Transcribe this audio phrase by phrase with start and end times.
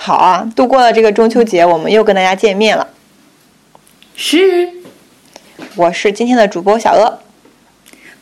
[0.00, 2.86] 好啊，度过了这个中秋节，我们又跟大家见面了。
[4.14, 4.70] 是，
[5.74, 7.18] 我是今天的主播小鹅。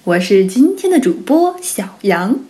[0.05, 2.41] 我是今天的主播小杨。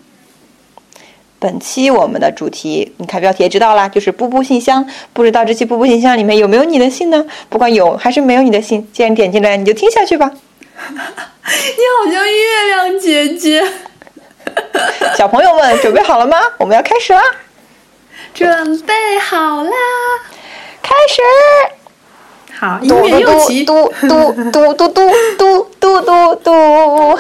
[1.41, 4.89] 本期我们的主题，你看标题也知道啦，就是步步信箱。
[5.13, 7.27] 不知道这期步步信箱里面有没有你的信呢？
[7.49, 10.31] 不管有还是没有你的信，既然点进来，你就听下去吧。
[10.81, 13.63] 你好像月亮姐姐。
[15.19, 16.39] 小朋友们准备好了吗？
[16.59, 17.21] 我们要开始啦！
[18.37, 19.71] 准备好啦！
[20.83, 21.23] 开始。
[22.53, 23.65] 好，音嘟乐又起。
[23.65, 27.19] 嘟嘟嘟 嘟嘟嘟嘟嘟嘟。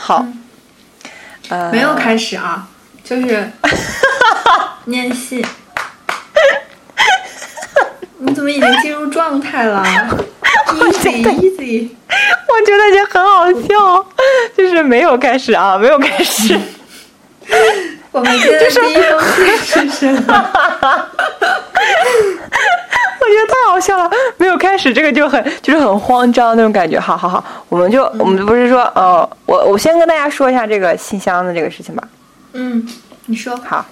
[0.00, 0.24] 好，
[1.50, 2.66] 呃，没有开始啊，
[3.04, 3.52] 就是
[4.86, 5.44] 念信。
[8.24, 9.84] 你怎么已经进入状态了？
[10.72, 11.88] Easy easy。
[12.48, 14.06] 我觉得已经很好笑，
[14.56, 16.58] 就是没有开始啊，没有开始。
[18.12, 19.20] 我们今天的第一封
[19.62, 20.32] 信是什么？
[23.20, 27.00] 我觉得太好笑了，没有开始这个就很就是很慌张那种感觉。
[27.00, 32.06] 好好好，我们就、我们不是说，呃，我我先跟大家说一下这个信箱的这个事情吧。
[32.52, 32.86] 嗯，
[33.26, 33.56] 你说。
[33.56, 33.84] 好，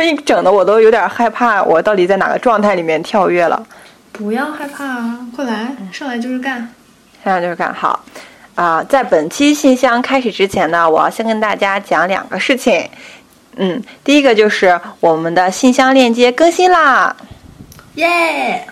[0.00, 3.62] 被你整的我都有点害怕，我到底在哪个状态里面跳跃了？
[4.10, 6.56] 不要害怕啊，快来，上来就是干。
[7.22, 8.02] 上来就是干好
[8.54, 12.88] 啊、在本期信箱开始之前呢，我要先跟大家讲两个事情。
[13.56, 17.14] 嗯，第一个就是我们的信箱链接更新啦。
[17.96, 18.66] 耶！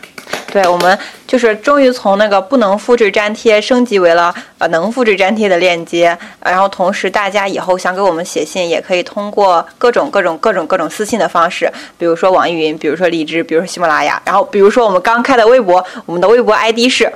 [0.50, 17.12] 对，我们就是终于从那个不能复制粘贴升级为了呃能复制粘贴的链接，呃然后同时大家以后想给我们写信，也可以通过各种各种各种各种私信的方式，比如说网易云，比如说荔枝，比如说喜马拉雅，然后比如说我们刚开的微博，我们的微博 ID 是，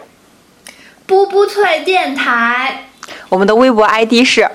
[1.06, 2.88] 布布脆电台，
[3.30, 4.50] 我们的微博 ID 是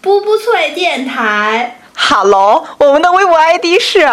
[0.00, 1.78] 布布脆电台。
[1.94, 4.08] Hello，我们的微博 ID 是，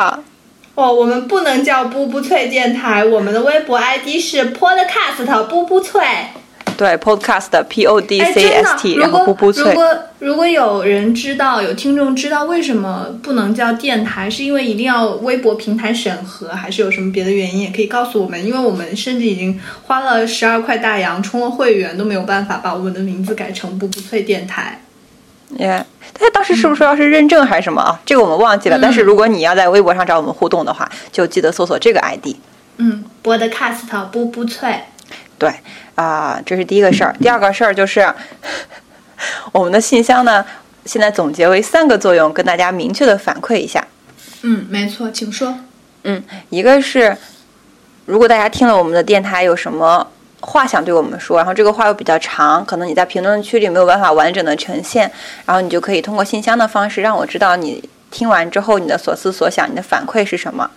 [0.75, 6.01] 哦，我们不能叫布布脆电台，我们的微博 ID 是 Podcast 布布脆。
[6.75, 9.63] 对 Podcast P O D 哎，C S T，，如然后布果布脆。
[9.63, 17.61] 如果如果有人知道，有听众知道为什么不能叫电台，是因为一定要微博平台审核，还是有什么别的原因？
[17.61, 24.82] 也可以告诉我们，因为我们甚至已经花了十二块大洋充了会员，都没有办法把我们的名字改成布布脆电台。
[25.57, 27.99] 耶，但是当时是不是说要是认证还是什么啊？
[28.05, 28.79] 这个我们忘记了。
[28.81, 32.35] 但是如果你要在微博上找我们互动的话，就记得搜索这个 ID。
[32.77, 34.83] 嗯，Podcast 布布脆。
[35.37, 35.53] 对
[35.95, 37.15] 啊、这是第一个事儿。
[37.21, 38.11] 第二个事儿就是
[39.51, 40.43] 我们的信箱呢，
[40.85, 43.85] 现在总结为三个作用，跟大家明确的反馈一下。
[44.41, 45.55] 嗯，没错，请说。
[46.03, 47.15] 嗯，一个是
[48.05, 50.07] 如果大家听了我们的电台有什么
[50.45, 55.09] 话想对我们说，然后这个话又比较长，可能你在评论区里没有办法完整的呈现，
[55.45, 57.81] 然后你就可以通过信箱的方式让我知道你
[58.11, 60.69] 听完之后你的所思所想，你的反馈是什么。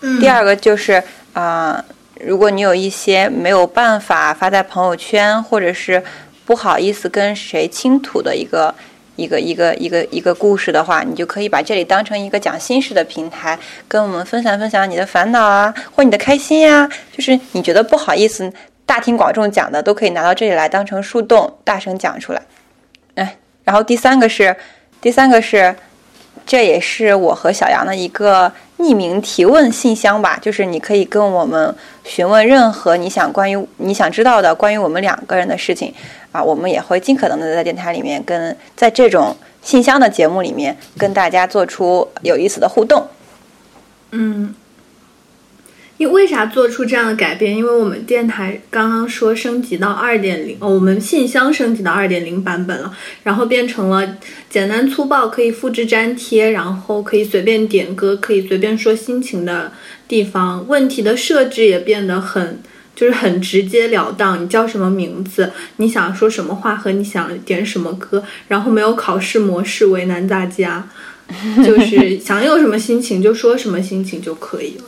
[0.00, 1.84] 嗯，第二个就是啊、呃
[2.22, 6.04] 如果你有一些没有办法发在朋友圈，或者是
[6.44, 8.74] 不好意思跟谁倾吐的一个
[9.20, 18.50] 一个一个一个一个故事的话，你就可以把这里当成一个讲心事的平台，跟我们分享分享你的烦恼啊，或你的开心呀、就是你觉得不好意思
[18.86, 22.42] 大庭广众讲的，都可以拿到这里来当成树洞，大声讲出来。
[23.16, 24.56] 哎，然后第三个是，
[25.00, 25.74] 第三个是。
[26.46, 35.92] 这也是我和小杨的一个匿名提问信箱吧，就是你可以跟我们询问任何你想关于你想知道的关于我们两个人的事情
[36.32, 43.06] 啊，我们也会尽可能的在电台里面跟在这种信箱的节目里面跟大家做出有意思的互动。
[44.12, 44.54] 嗯，
[46.00, 47.54] 因为啥做出这样的改变？
[47.54, 52.90] 因为我们电台刚刚说升级到二点零，哦，我们信箱升级到二点零版本了，
[53.22, 54.16] 然后变成了
[54.48, 59.72] 简单粗暴，可以复制粘贴，然后可以随便点歌，可以随便说心情的
[60.08, 60.66] 地方。
[60.66, 62.60] 问题的设置也变得很。
[62.96, 70.86] 就是很直截了当，你叫什么名字，你想说什么话和你想点什么歌，然后没有考试模式为难大家。
[71.64, 74.84] 就是想有什么心情就说什么心情就可以了。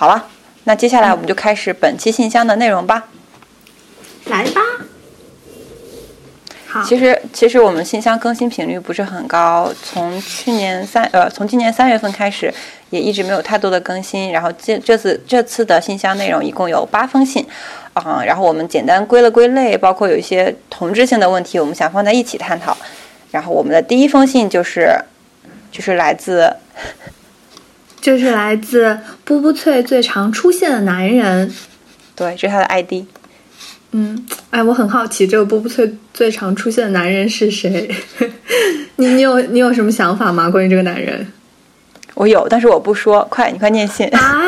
[0.00, 0.26] 对，好了，
[0.64, 3.08] 那接下来我们就开始本期信箱的内容吧。
[4.24, 4.62] 来吧。
[6.66, 12.50] 好，其实其实我们信箱更新频率不是很高，从去年三呃从今年三月份开始，
[12.88, 14.32] 也一直没有太多的更新。
[14.32, 17.46] 然后这这次这次的信箱内容一共有八封信，
[17.92, 22.74] 啊、然后我们简单归了归类，包括有一些同质性的问题，我们想放在一起探讨。
[23.30, 24.96] 然后我们的第一封信就是
[25.70, 26.56] 就是来自
[28.00, 31.52] 就是来自波波脆最常出现的男人。
[32.14, 33.04] 对，这是他的 ID。
[33.92, 37.90] 嗯，哎，我很好奇，这个波波脆最常出现的男人是谁？
[38.96, 40.48] 你你有你有什么想法吗？
[40.48, 41.26] 关于这个男人？
[42.14, 43.26] 我有，但是我不说。
[43.30, 44.06] 快，你快念信。
[44.08, 44.40] 啊，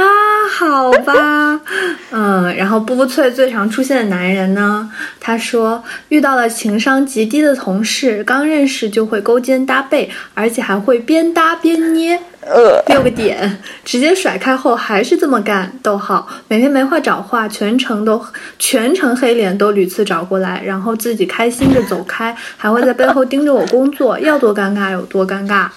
[0.50, 1.60] 好吧，
[2.10, 4.90] 嗯，然后布布脆最常出现的男人呢？
[5.20, 12.20] 他说遇到了情商极低的同事，刚认识就会勾肩搭背，而且还会边搭边捏。
[12.44, 15.72] 呃，六个点，直接甩开后还是这么干。
[15.80, 18.20] 逗号，每天没话找话，全程都
[18.58, 25.68] 全程黑脸都屡次找过来，然后自己开心着走开，还会在背后盯着我工作，要多尴尬有多尴尬。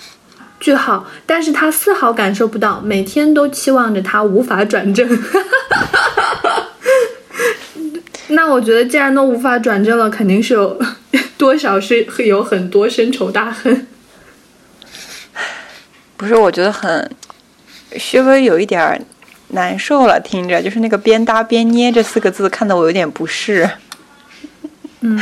[0.66, 5.08] 句号，但是他丝毫感受不到，每天都期望着他无法转正。
[8.30, 10.82] 那我觉得，既然都无法转正了，肯定是有
[11.38, 13.86] 多少是有很多深仇大恨。
[16.18, 17.12] 不是，我觉得很
[17.98, 19.00] 稍微有一点儿
[19.50, 23.70] 难受了，听着就是那个边搭边捏这四个字，看得我有点不适。
[25.02, 25.22] 嗯，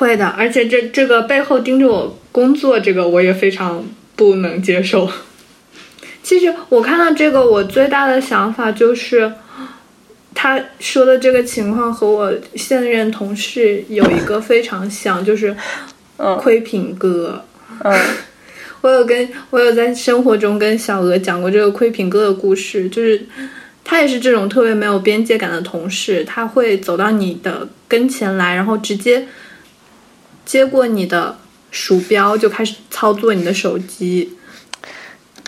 [0.00, 3.84] 会的，而且这这个背后盯着我工作，这个我也非常
[4.16, 5.06] 不能接受。
[6.22, 9.30] 其实我看到这个，我最大的想法就是，
[10.34, 15.54] 他说的这个情况和我现任同事有一个非常像，就是
[16.16, 17.44] 嗯窥屏哥。
[17.82, 17.94] 嗯
[18.80, 23.22] 我有跟我有在生活中跟小鹅讲过这个窥屏哥的故事，就是
[23.84, 29.26] 他也是这种特别没有边界感的同事，他会走到你的跟前来，然后直接
[30.50, 31.38] 接过你的
[31.70, 34.36] 鼠标，就开始操作你的手机。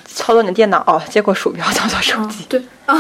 [0.06, 2.44] 操作你的电脑，哦，接过鼠标操作手机。
[2.48, 2.94] 对啊，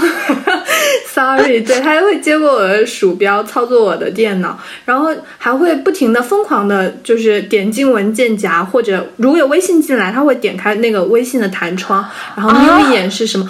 [1.06, 13.48] sorry，对他会接过我的鼠标，操作我的电脑，然后还会不停的疯狂的，就是点进文件夹，或者如果有微信进来，他会点开那个微信的弹窗，然后瞄一眼是什么。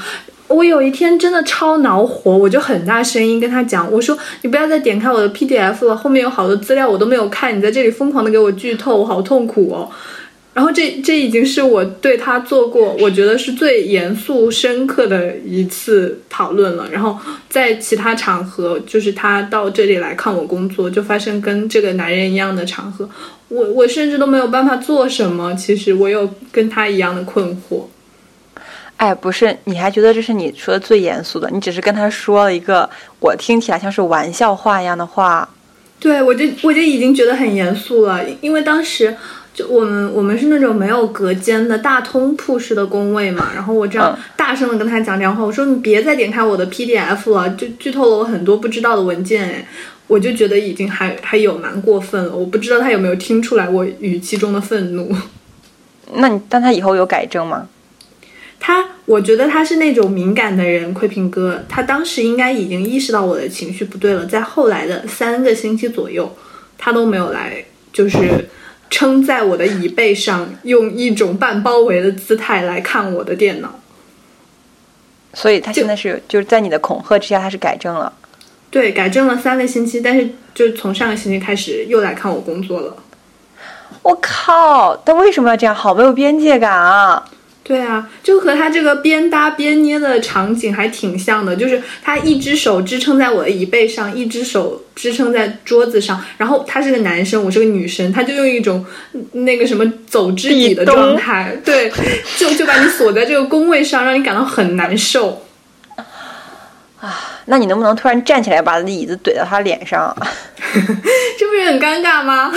[0.48, 9.88] 我有一天真的超恼火，我就很大声音跟他讲，我说你不要再点开我的 PDF 了，后面有好多资料我都没有看，你在这里疯狂的给我剧透，我好痛苦哦。
[10.54, 16.86] 然后这这已经是我对他做过我觉得是最严肃深刻的一次讨论了。
[16.92, 17.16] 然后
[17.48, 23.08] 在其他场合，就是他到这里来看我工作，就发生跟这个男人一样的场合，
[23.48, 25.54] 我我甚至都没有办法做什么。
[25.54, 27.84] 其实我有跟他一样的困惑。
[29.02, 31.50] 哎，不是，你还觉得这是你说的最严肃的？
[31.50, 32.88] 你只是跟他说了一个
[33.19, 35.49] 我听起来像是玩笑话一样的话。
[35.99, 39.16] 对，我就我就已经觉得很严肃了，因为当时
[39.52, 49.66] 就我们我们是那种没有隔间的大通铺式的工位嘛，然后我这样嗯大声的跟他讲这样话，我说你别再点开我的 PDF 了，就剧透了我很多不知道的文件，哎，
[50.06, 55.12] 我就觉得已经还还有蛮过分了，我不知道他有没有听出来我语气中的愤怒。
[56.14, 57.66] 那你，但他以后有改正吗？
[58.64, 66.34] 他，我觉得他是那种敏感的人，窥屏哥，他当时应该已经意识到我的情绪不对了，在后来的三个星期左右，
[66.78, 68.48] 他都没有来，就是
[68.88, 73.78] 撑在我的椅背上，用一种半包围的姿态来看我的电脑。
[75.34, 78.10] 所以他现在是就是在你的恐吓之下，他是改正了。
[78.70, 82.96] 对，改正了三个星期，但是就从上个星期开始又来看我工作了。
[84.00, 84.96] 我靠！
[85.04, 85.74] 他为什么要这样？
[85.74, 87.22] 好没有边界感啊！
[87.64, 101.90] 对啊，就和他这个边搭边捏的场景还挺像的，就是他一只手支撑在我的椅背上，一只手支撑在桌子上，然后他是个男生，我是个女生，他就用一种嗯那个什么走之底的状态，对，
[102.36, 105.44] 就就把你锁在这个工位上，让你感到很难受。
[107.00, 110.14] 啊那你能不能突然站起来，把椅子怼到他脸上？
[111.38, 112.52] 这不是很尴尬吗？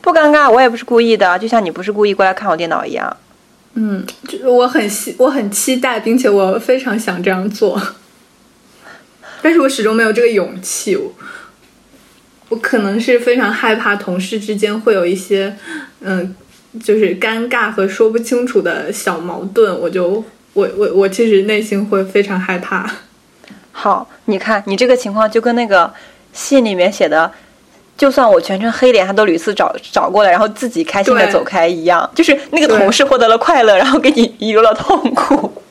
[0.00, 3.14] 不尴尬，我也不是故意的，就像你不是故意过来看我电脑一样。
[3.74, 7.80] 嗯，就是我很期我很期待，并且我非常想这样做，
[9.40, 10.98] 但是我始终没有这个勇气。
[12.48, 15.56] 我可能是非常害怕同事之间会有一些，
[16.00, 16.36] 嗯，
[16.84, 22.90] 就是尴尬和说不清楚的小矛盾，我就我我我其实内心会非常害怕。
[23.72, 25.90] 好，你看你这个情况就跟那个
[26.34, 27.32] 信里面写的，
[28.02, 32.10] 就算我全程黑脸，他都屡次找找过来，然后自己开心的走开一样。
[32.16, 35.62] 就是那个同事获得了快乐，然后给你遗留了痛苦。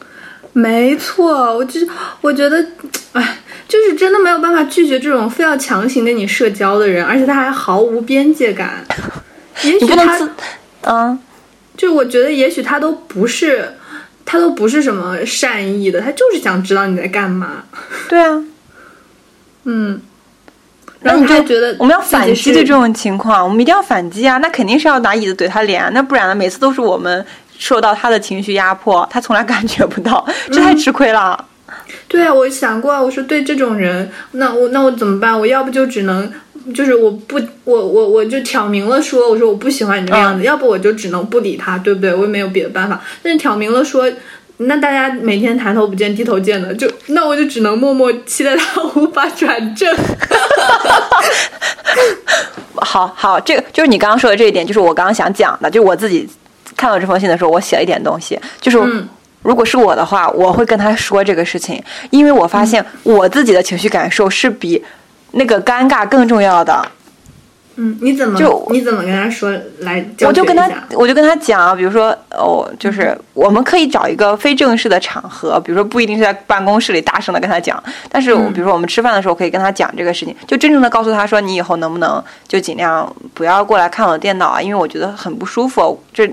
[0.53, 1.85] 没错，我就是
[2.21, 2.65] 我觉得，
[3.11, 8.85] 哎，就是真的没有办法拒绝这种非要强行跟你社交的人，而且他还毫无边界感。
[9.63, 10.29] 也许他
[10.83, 11.19] 嗯，
[11.75, 13.73] 就我觉得，也许他都不是，
[14.23, 17.65] 他都不是什么善意的，他就是想知道你在干嘛。
[18.07, 18.41] 对啊。
[19.65, 20.01] 嗯，
[21.01, 24.37] 然后那你就觉得我们要反击是对这种情况，我们一定要反击啊！
[24.37, 26.35] 那肯定是要拿椅子怼他脸啊，那不然呢？
[26.35, 27.25] 每次都是我们
[27.57, 31.45] 受到他的情绪压迫，他从来感觉不到，这太吃亏了。
[32.07, 35.39] 对啊，我想过啊，我说对这种人，那我那我怎么办？
[35.39, 36.31] 我要不就只能，
[36.75, 42.13] 就是我不，我我我就挑明了说，我说我不喜欢你这个样子，要不我就只能不理他，对不对？
[42.13, 43.01] 我也没有别的办法。
[43.23, 44.05] 但是挑明了说，
[44.67, 49.93] 那大家每天抬头不见低头见的，就那我就只能默默期待他无法转正。
[52.75, 56.27] 好好，这个就是你刚刚说的这一点，就是我刚刚想讲的，就是我自己
[56.75, 58.79] 看到这封信的时候，我写了一点东西，就是。
[58.79, 59.07] 嗯
[59.43, 64.79] 如果是我的话，我会跟他说这个事情，因为我发现我自己的情绪感受是比
[65.31, 66.79] 那个尴尬更重要的。
[67.75, 70.05] 嗯，你怎么就你怎么跟他说来？
[70.21, 86.29] 我就跟他我就跟他讲，比如说，哦，就是我们可以找一个非正式的场合，比如说不一定是在办公室里大声的跟他讲，但是我嗯比如说我们吃饭的时候可以跟他讲这个事情，就真正的告诉他说，你以后能不能就尽量不要过来看我的电脑啊，因为我觉得很不舒服，这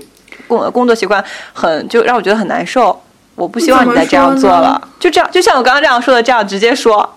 [0.47, 3.01] 工工作习惯很就让我觉得很难受，
[3.35, 7.09] 我不希望你再这样做了，就这样，就像我刚刚这样说的，这样直接说。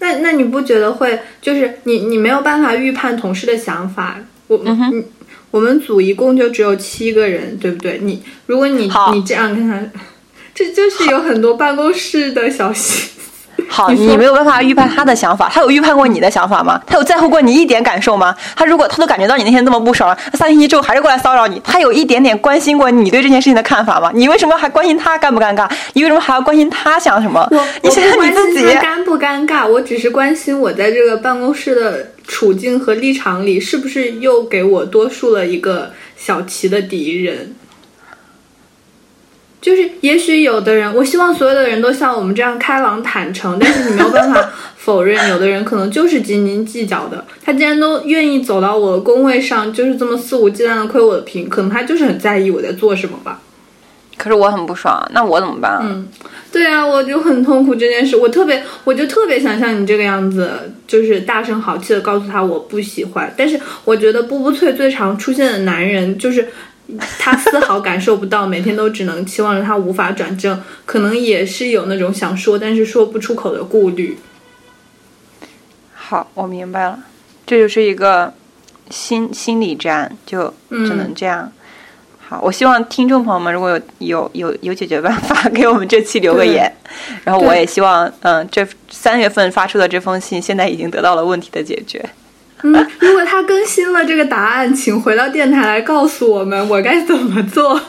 [0.00, 4.18] 那那你不觉得会就是你你没有办法预判同事的想法？
[4.46, 5.04] 我嗯你
[5.50, 7.98] 我们组一共就只有七个人，对不对？
[8.02, 9.80] 你如果你你这样跟他，
[10.54, 13.08] 这就是有很多办公室的小心。
[13.68, 16.80] 好，你没有办法预判他的想法，他有预判过你的想法吗？
[16.86, 18.34] 他有在乎过你一点感受吗？
[18.56, 24.10] 他如果他都感觉到你那天这么不爽了，那三星期之后还是过来骚扰你，他有一点点关心过你对这件事情的看法吗？
[24.14, 25.70] 你为什么还关心他尴不尴尬？
[25.92, 27.68] 你为什么还要关心他想什么我？
[27.82, 28.82] 你想想你自己心他。
[28.82, 37.54] 尴不尴尬，我只是关心我在这个办公室的处境和立场里，是不是又给我多数了一个小齐的敌人。
[39.60, 47.24] 就是，也许有的人，我希望所有的人都像我们这样开朗坦诚，但是你没有办法 否认，有的人可能就是斤斤计较的。
[47.44, 53.40] 他既然都愿意走到我的工位上，就是这么肆无忌惮的窥我的屏，可能他就是很在意我在做什么吧。
[54.16, 55.78] 可是我很不爽，那我怎么办？
[55.82, 56.08] 嗯，
[56.50, 63.32] 对啊，我就很痛苦这件事，我特别，我就特别想像你这个样子，就是大声豪气的告诉他我不喜欢。
[63.36, 66.48] 但是我觉得步步脆最常出现的男人，就是
[67.18, 74.18] 他丝毫感受不到，每天都只能期望着他无法转正，可能也是有那种想说但是说不出口的顾虑。
[75.94, 76.98] 好，我明白了，
[77.46, 78.32] 这就是一个
[78.88, 81.52] 心心理战，就只能这样。
[82.18, 86.70] 好，我希望听众朋友们如果有有有有解决办法， 给我们这期留个言。
[87.24, 92.02] 然后我也希望，嗯，这三月份发出的这封信，现在已经得到了问题的解决。
[92.62, 97.80] 嗯，如果他更新了这个答案，请回到电台来告诉我们我该怎么做。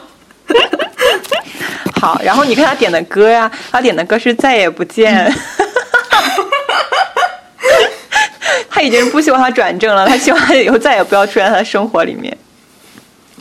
[1.99, 5.29] 好，然后你看他点的歌呀，他点的歌是《再也不见》
[8.69, 12.38] 他已经不希望他转正了，他希望他以后再也不要出现在他的生活里面。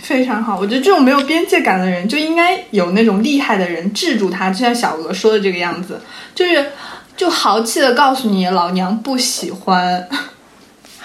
[0.00, 6.00] 非常好，我觉得这种没有边界感的人就应该有那种厉害的人制住他，就像小鹅说的这个样子，
[6.35, 6.73] 就是
[7.16, 10.08] 就豪气的告诉你老娘不喜欢。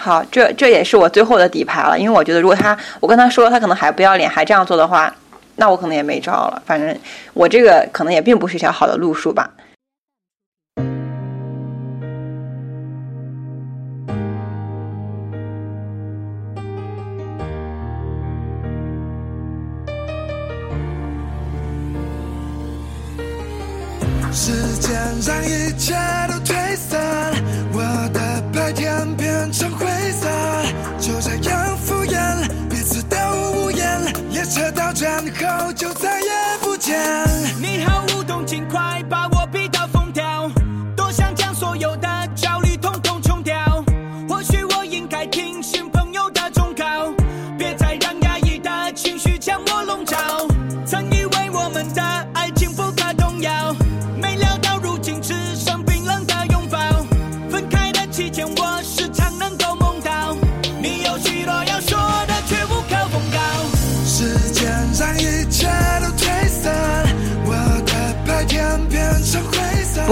[0.03, 5.15] 好，这这也是我最后的底牌了，因为我觉得如果他我跟他说他可能还不要脸，还这样做的话，
[5.55, 6.62] 那我可能也没招了。
[6.65, 6.93] 反正
[7.33, 9.50] 我这个可能也并不是一条好的路数吧。
[24.33, 24.93] 时间
[25.25, 25.95] 让一切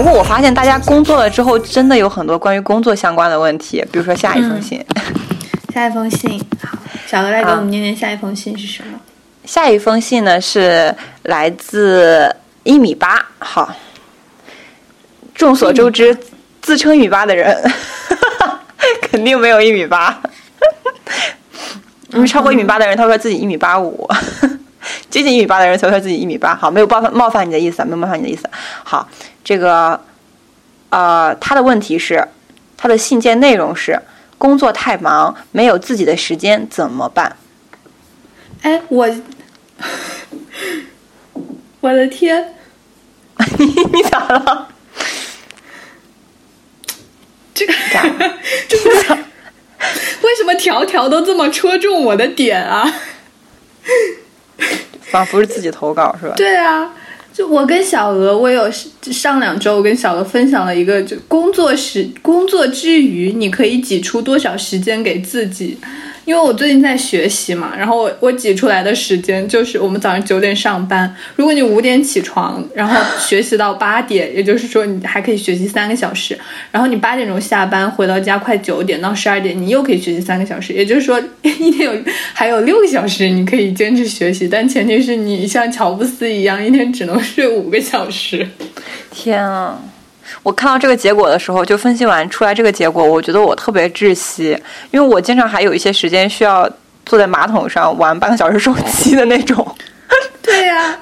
[0.02, 4.84] 不过我发现大家工作了之后，真的有很多关于工作相关的问题，比如说下一封信。
[5.72, 8.98] 下一封信，好，小鹅来给我们念念下一封信是什么？
[9.44, 10.92] 下一封信呢是
[11.22, 13.72] 来自一米八，好，
[15.36, 16.18] 众所周知，
[16.60, 17.56] 自称一米八的人
[19.02, 20.20] 肯定没有一米八，
[22.10, 24.10] 因为超过一米八的人，他说自己一米八五，
[25.08, 26.56] 接近一米八的人他说自己一米八。
[26.56, 28.50] 好，没有冒犯冒犯你的意思，没有冒犯你的意思。
[28.82, 29.08] 好，
[29.44, 30.00] 这个
[30.90, 32.28] 呃，他的问题是，
[32.76, 34.00] 他的信件内容是
[34.38, 37.36] 工作太忙，没有自己的时间怎么办？
[38.62, 39.08] 哎，我，
[41.80, 42.54] 我的天，
[43.58, 44.68] 你你咋了？
[47.54, 48.38] 这个咋了？
[48.68, 49.12] 这不是
[50.22, 52.92] 为什么条条都这么戳中我的点啊？
[55.00, 56.34] 仿佛是自己投稿是吧？
[56.36, 56.92] 对啊，
[57.32, 58.70] 就我跟小鹅，我有
[59.02, 65.78] 上两周我跟小鹅分享了一个，就工作时工作之余，你可以挤出多少时间给自己。
[66.24, 76.38] 因为我最近在学习嘛，然后我我挤出来的时间就是我们早上九点上班，如果你五点起床，然后学习到 八点，也就是说你还可以学习三个小时，
[76.70, 82.02] 然后你八点钟下班回到家快九点到十二点，你又可以学习三个小时，也就是说 一天有
[82.32, 88.46] 还有六个小时你可以坚持学习，但前提是你像乔布斯一样一天只能睡五个小时。
[89.10, 89.78] 天啊！
[90.42, 94.56] 我看到这个结果的时候，就分析完出来这个结果，我觉得我特别窒息，
[94.90, 96.68] 因为我经常还有一些时间需要
[97.04, 99.76] 坐在马桶上玩半个小时手机的那种。
[100.40, 100.98] 对呀、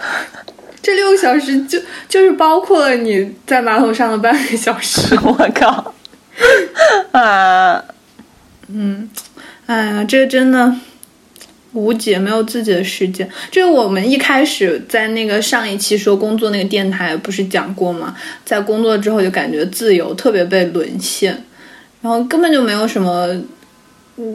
[0.82, 5.18] 这六个小时就就是包括了你在马桶上的半个小时。
[5.24, 5.94] 我靠！
[7.12, 7.82] 啊，
[8.68, 9.08] 嗯
[9.66, 10.72] 哎呀，这真的
[11.72, 13.28] 无解，没有自己的时间。
[13.50, 18.16] 就是我们一开始在那个上一期说工作那个电台不是讲过吗？
[18.44, 21.44] 在工作之后就感觉自由特别被沦陷，
[22.02, 23.28] 然后根本就没有什么。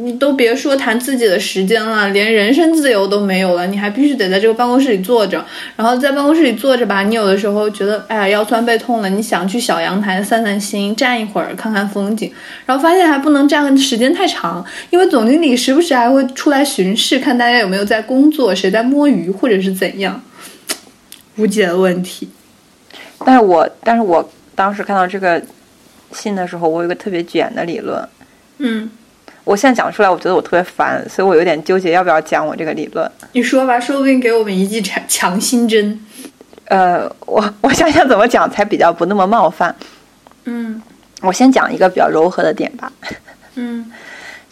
[0.03, 12.31] 你都别说谈自己的时间了，连人身自由都没有了，你还必须得在这个办公室里坐着，然后在办公室里坐着吧，你有的时候觉得哎呀腰酸背痛了，你想去小阳台散散心，站一会儿看看风景，
[12.65, 20.21] 然后发现还不能站的时间太长，因为总经理时不时还会出来巡视，看大家有没有在工作，谁在摸鱼或者是怎样，
[21.37, 22.29] 无解的问题。
[23.25, 25.41] 但是我但是我当时看到这个
[26.11, 28.07] 信的时候，我有个特别卷的理论，
[28.59, 28.89] 嗯，
[29.45, 33.09] 我现在讲出来，我觉得我特别烦，所以我有点纠结要不要讲我这个理论。
[33.31, 35.97] 你说吧，说不定给我们一剂强强心针。
[36.65, 39.73] 呃，我 我想想怎么讲才比较不那么冒犯。
[40.45, 40.81] 嗯
[41.21, 42.91] 我先讲一个比较柔和的点吧，
[43.55, 43.89] 嗯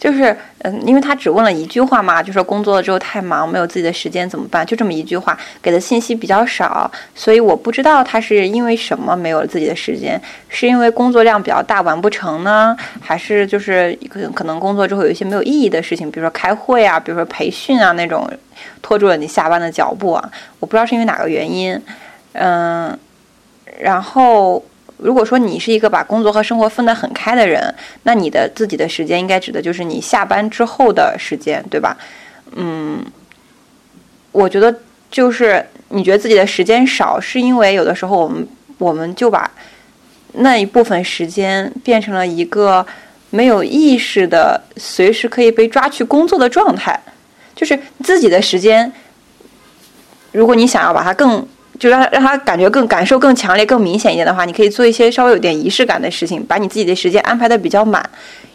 [0.04, 4.64] 就是嗯，因为他只问了一句话嘛，就说工作了之后太忙，没有自己的时间怎么办？
[4.66, 18.30] 就这么一句话，给的信息比较少，所以我不知道他是因为什么没有了自己的时间，是因为工作量比较大完不成呢，还是就是可能可能工作之后有一些没有意义的事情，比如说开会啊，比如说培训啊那种，
[18.82, 21.80] 拖住了你下班的脚步啊，我不知道是因为哪个原因，
[22.34, 22.94] 嗯，
[23.80, 24.62] 然后。
[24.96, 31.96] 如果说你是一个把工作和生活分得很开的人，那你的自己的时间应该指的就是你下班之后的时间，对吧？
[32.56, 33.04] 嗯，
[34.32, 34.74] 我觉得
[35.10, 38.46] 就是你觉得自己的时间少，是因为有的时候我们
[38.78, 39.50] 我们就把
[40.34, 42.86] 那一部分时间变成了一个
[43.30, 46.98] 没有意识的、随时可以被抓去工作的状态，
[47.54, 48.92] 就是自己的时间。
[50.32, 51.46] 如果你想要把它更
[51.78, 58.08] 就让让他感觉更感受更强烈、更明显一点的话，你可以做一些稍微有点仪式感的事情，把你自己的时间安排的比较满，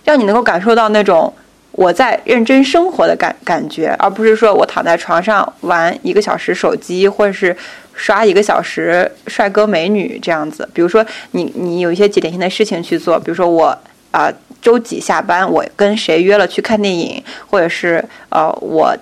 [0.05, 1.31] 让你能够感受到那种
[1.73, 7.55] 我在认真生活的感感觉，而不是说我躺在床上玩一个小时手机，或者是
[7.93, 10.67] 刷一个小时帅哥美女这样子。
[10.73, 13.77] 比如说你你有一些几点性的事情去做，比如说我
[14.11, 18.95] 啊、周几下班，我跟谁约了去看电影，或者是呃我。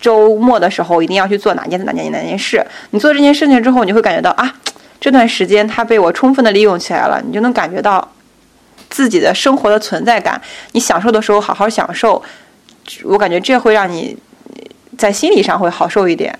[0.00, 2.64] 周末的时候一定要去做哪件哪件哪件事。
[2.90, 4.54] 你做这件事情之后，你会感觉到啊，
[5.00, 8.12] 这段时间它被我充分的利用起来了，你就能感觉到
[8.88, 10.40] 自己的生活的存在感。
[10.72, 12.22] 你享受的时候好好享受，
[13.04, 14.16] 我感觉这会让你
[14.96, 16.38] 在心理上会好受一点。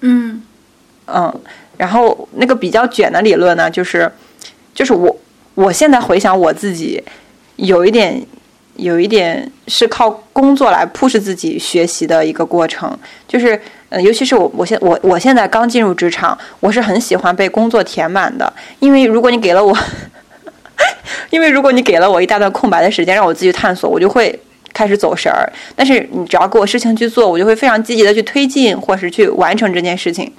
[0.00, 0.42] 嗯
[1.06, 1.40] 嗯，
[1.76, 4.10] 然后那个比较卷的理论呢，就是
[4.74, 5.16] 就是我
[5.54, 7.02] 我现在回想我自己，
[7.56, 8.24] 有一点
[8.78, 13.60] 有一点是靠工作来 push 自己学习的一个过程，就是
[13.90, 19.76] 呃，尤其是我我现我我现在刚进入职场，我是很喜欢被工作填满的，因为如果你给了我，
[21.30, 24.38] 因为如果你给了我一大段空白的时间让我自己探索，我就会。
[24.70, 30.30] 开始走神儿，但是你只要给我事情去做，我就会非常积极的去推进，或是去完成这件事情。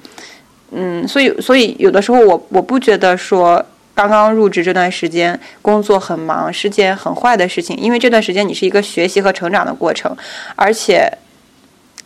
[0.71, 3.61] 嗯，所以所以有的时候我我不觉得说，
[3.99, 10.15] 刚刚入职这段时间，工作很忙是件很坏的事情，因为这段时间你是一个学习和成长的过程，
[10.55, 11.11] 而且，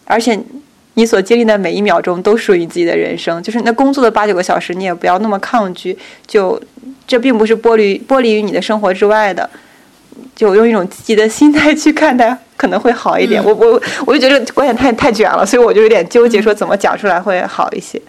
[0.05, 0.39] 而且
[0.95, 3.43] 你所经历的每一秒钟都属于自己的人生。
[3.43, 6.59] 就是那工作的八九个小时，你也不要那么抗拒，就
[7.05, 9.47] 这并不是剥离剥离于你的生活之外的，
[10.35, 13.39] 就用一种积极的心态去看待，可能会好一点。
[13.45, 18.01] 我我我就觉得这个观点太太卷了，所以我就有点纠结，说怎么讲出来会好一些。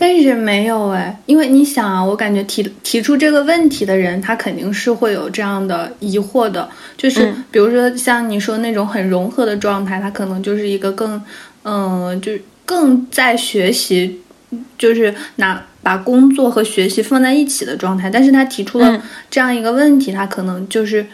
[0.00, 6.68] 但是没有哎，因为你想啊，我感觉提提出这个问题的人，他肯定是会有这样的疑惑的。
[6.96, 11.20] 就是嗯比如说像你说那种很融合的状态，他可能就是一个更，
[11.64, 14.20] 嗯、就是更在学习，
[14.78, 18.08] 就是拿把工作和学习放在一起的状态。
[18.08, 21.04] 但是他提出了嗯这样一个问题，他可能就是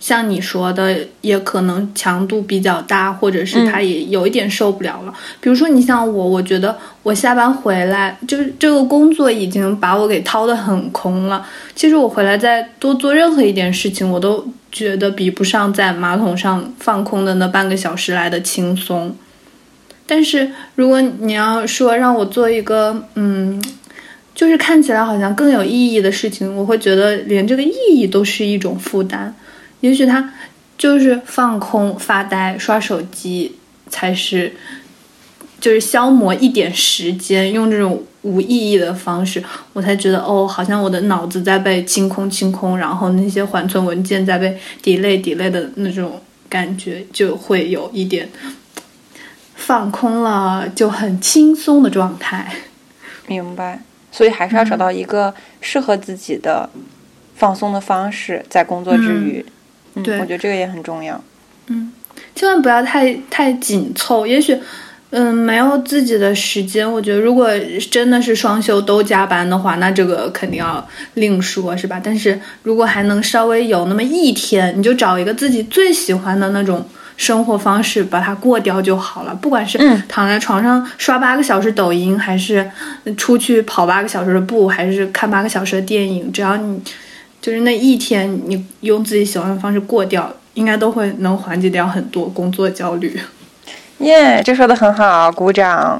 [0.00, 5.12] 像你说的，也可能强度比较大，或者是嗯他也有一点受不了了。
[5.40, 11.44] 比如说你像我，我觉得我下班回来，就是这个工作已经把我给掏得很空了。
[11.74, 19.14] 其实我回来再多做任何一点事情，我都觉得比不上在马桶上放空的那半个小时来的轻松。
[20.06, 23.60] 但是如果你要说让我做一个，嗯，
[24.32, 29.34] 就是看起来好像更有意义的事情，我会觉得连这个意义都是一种负担。
[29.80, 30.32] 也许他
[30.76, 33.56] 就是放空、发呆、刷手机，
[33.88, 34.54] 才是
[35.60, 48.28] 就是消磨一点时间，用这种无意义的方式，我才觉得哦，好像我的脑子在被清空、清空，然后那些缓存文件在被 delay、delay 的那种感觉，就会有一点
[49.54, 52.52] 放空了，就很轻松的状态。
[53.26, 56.70] 明白，所以还是要找到一个适合自己的
[57.34, 59.44] 放松的方式，在工作之余。
[59.46, 59.52] 嗯，
[59.94, 61.20] 对我觉得这个也很重要。
[61.68, 61.92] 嗯
[62.34, 64.26] 千万不要太太紧凑。
[64.26, 64.56] 也许，
[65.10, 66.90] 嗯，没有自己的时间。
[66.90, 67.50] 我觉得，如果
[67.90, 72.00] 真的是双休都加班的话，那这个肯定要另说，是吧？
[72.02, 79.34] 但是如果还能稍微有那么一天，你就找一个自己最喜欢的那种生活方式，把它过掉就好了。
[79.34, 82.70] 不管是嗯躺在床上刷八个小时抖音，还是
[83.16, 86.80] 出去跑八个小时的步，还是看八个小时的电影，只要你
[87.48, 93.18] 就是那一天，你用自己喜欢的方式过掉，应该都会能缓解掉很多工作焦虑。
[94.00, 95.98] 耶、这说的很好，鼓掌。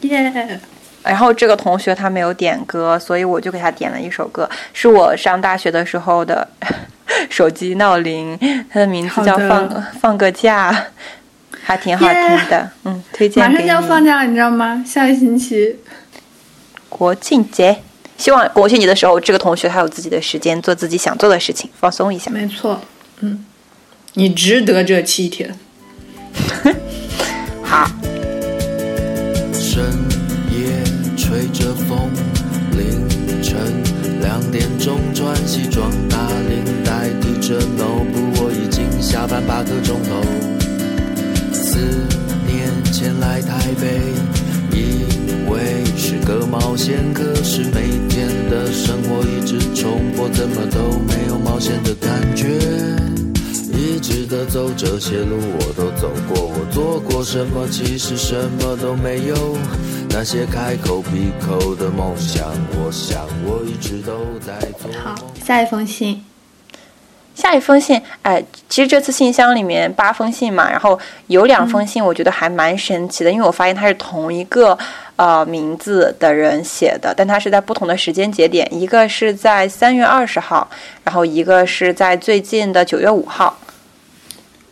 [0.00, 0.58] 耶、
[1.02, 6.48] 然后这个同学他没有点歌，所以我就给他点了一首歌，是我上大学的时候的
[7.28, 8.38] 手机闹铃，
[8.70, 10.74] 它的名字叫放放个假，
[11.62, 12.70] 还挺好听的。
[12.84, 14.02] 嗯，推荐马上就要放。
[14.02, 14.82] 假了，你知道吗？
[14.86, 15.76] 下个星期。
[16.88, 17.82] 国庆节，
[18.20, 22.30] 希望国庆节的时候，这个同学他有自己的时间做自己想做的事情，放松一下。
[22.30, 22.78] 没错，
[23.20, 23.46] 嗯，
[24.12, 25.56] 你值得这七天。
[27.64, 27.90] 好，
[29.54, 29.82] 深
[30.50, 30.84] 夜
[31.16, 32.10] 吹着风，
[32.72, 33.08] 凌
[33.42, 33.56] 晨
[34.20, 40.20] 两点钟穿西装打领带，提着 notebook，我已经下班八个钟头。
[41.54, 41.78] 四
[42.46, 43.98] 年前来台北，
[46.26, 52.46] 个冒险，可是每天的生活一直重复，怎么都没有冒险的感觉。
[53.72, 57.66] 一直的走这些路，我都走过，我做过什么？
[57.68, 59.56] 其实什么都没有。
[60.10, 66.24] 那些开口闭口的梦想，我想我一直都在做好。，下一封信。
[67.32, 74.76] 下一封信，哎，其实这次信箱里面八封信嘛，然后有两封信我觉得还蛮神奇的，因为我发现它是同一个
[75.20, 80.66] 呃名字的人写的，但它是在不同的时间节点，一个是在三月二十号，
[81.04, 83.58] 然后一个是在最近的九月五号。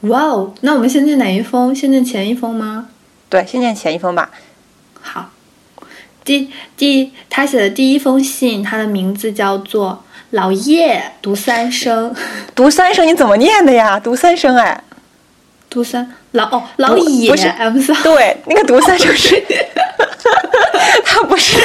[0.02, 1.74] 哇哦，那我们先念哪一封？
[1.74, 2.88] 先念前一封吗？
[3.28, 4.30] 对，先念前一封吧。
[5.02, 5.28] 好，
[6.24, 12.16] 第第他写的第一封信，他的名字叫做老叶，读三声，
[12.54, 14.00] 读三声你怎么念的呀？
[14.00, 14.82] 读三声哎，
[15.68, 19.44] 读三老哦老不野不是，I'm sorry，对，那个读三声是，
[21.10, 21.56] 他 不是，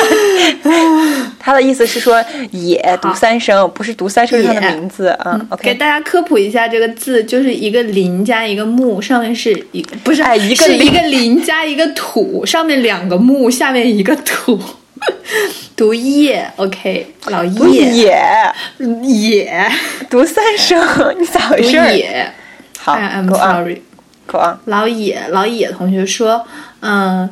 [1.38, 5.38] 他的意思是说也读三声，不是读三声是他的名字啊。
[5.62, 14.58] 给 OK，大家科普一下，这个字就是一个林加一个木，上面是一不是，哎一个是一个林加一个土，上面两个木，下面一个土，
[15.76, 18.54] 读叶，OK，老读叶也。
[19.04, 19.72] 野
[20.10, 20.80] 读三声，
[21.20, 21.92] 你咋回事儿？
[21.92, 22.32] 野
[22.80, 23.82] 好，I am sorry。
[24.26, 24.58] Go on。
[24.66, 26.46] 老野老野同学说，
[26.80, 27.30] 嗯，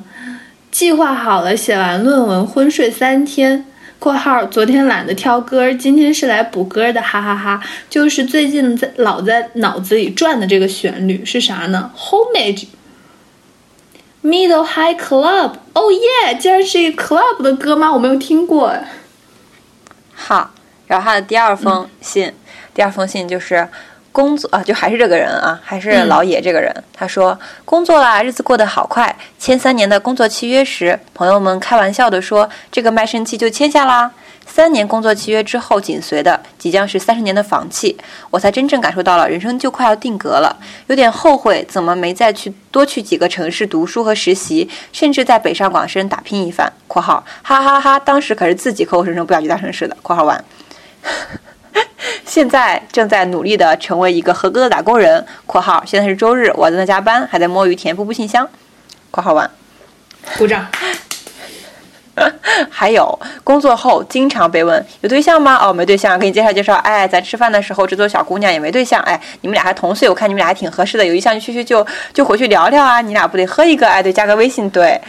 [0.72, 3.66] 计划好了，写完论文昏睡三天。
[4.00, 12.66] （括号昨天懒得挑歌，今天是来补歌的，哈哈哈就是最近在老在脑子里转的这个旋律是啥呢？Homage。
[14.24, 16.36] Middle High Club，哦耶！
[16.40, 17.92] 竟然是一个 club 的歌吗？
[17.92, 18.74] 我没有听过。
[20.14, 20.52] 好，
[20.88, 22.32] 然后他的第二封信，
[22.74, 23.68] 第二封信就是
[24.12, 26.74] 工作啊，就还是这个人啊，还是老野这个人。
[26.94, 29.16] 他说工作啦，日子过得好快。
[29.40, 34.12] 签三年的工作契约时，朋友们开玩笑的说，这个卖身契就签下啦。
[34.46, 37.96] 三年工作契约之后，紧随的即将是三十年的房契，
[38.30, 40.54] 我才真正感受到了人生就快要定格了，
[40.88, 46.70] 有点后悔怎么没再去多去几个城市读书和实习，甚至在北上广深打拼一番。
[46.88, 49.96] （括号哈哈哈，当时可是自己口口声声不想去大城市的。
[50.04, 50.44] ）（括号完）
[52.26, 55.26] 现在正在努力的成为一个合格的打工人。
[55.46, 58.48] （括号现在是周日，我正在加班，还在摸鱼填步步信箱。
[59.12, 59.50] ）（括号完）
[60.38, 60.68] 鼓掌。
[62.70, 65.58] 还有工作后经常被问有对象吗？
[65.62, 66.76] 哦，没对象，给你介绍介绍。
[66.76, 69.02] 哎，咱吃饭的时候这座小姑娘也没对象。
[69.04, 71.06] 哎，你们俩还同岁，我看你们俩还挺合适的。
[71.06, 73.02] 有意向就去去就就回去聊聊啊。
[73.02, 73.88] 你俩不得喝一个？
[73.88, 75.00] 哎，对，加个微信，对。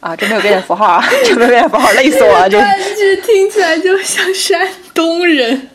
[0.00, 2.48] 啊，这没有标点符号啊， 这没有标点符号，累死我了。
[2.48, 5.68] 这这听起来就像山东人，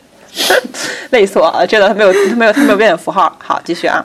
[1.10, 1.66] 累死我了。
[1.66, 3.34] 这个他没有他没有他没有标点符号。
[3.42, 4.04] 好，继续啊。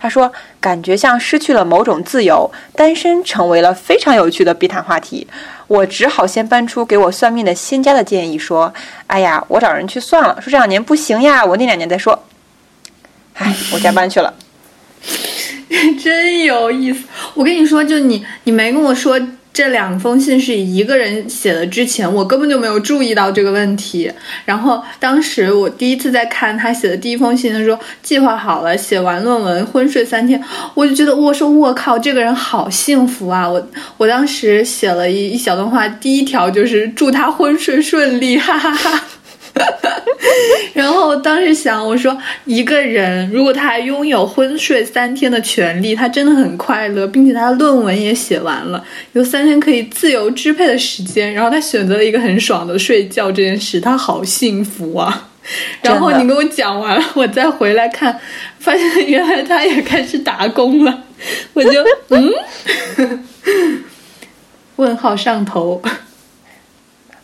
[0.00, 5.26] 他说：“感觉像失去了某种自由，单身成为了非常有趣的避谈话题。
[5.66, 8.72] 我只好先搬出给我算命的仙家的建议，说
[9.08, 12.16] ：‘哎呀，我找人去算了，说这两年不行呀，我那两年再说。’
[13.34, 14.32] 哎，我加班去了。
[16.02, 17.04] 真有意思。
[17.34, 19.20] 我跟你说，就你，你没跟我说。”
[19.58, 24.08] 这两封信是一个人写的，之前我根本就没有注意到这个问题。
[24.44, 30.40] 然后当时我第一次在看他写的第一封信，他说计划好了，写完论文昏睡三天，
[30.74, 33.50] 我就觉得我说我靠，这个人好幸福啊！
[33.50, 39.04] 我我当时写了一一小段话，第一条就是祝他昏睡顺利，哈哈哈。
[40.72, 51.32] 然后当时想，我说一个人如果他还拥有昏睡三天的权利，他真的很快乐，并且他的论文也写完了，有三天可以自由支配的时间。
[51.32, 55.28] 然后他选择了一个很爽的睡觉这件事，他好幸福啊！
[55.82, 58.18] 然后你跟我讲完了，我再回来看，
[58.58, 61.04] 发现原来他也开始打工了，
[61.54, 62.30] 我就嗯，
[64.76, 65.82] 问号上头。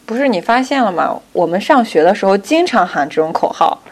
[0.07, 1.19] 不是你发现了吗？
[1.33, 3.83] 我们上学的时候经常喊这种口号，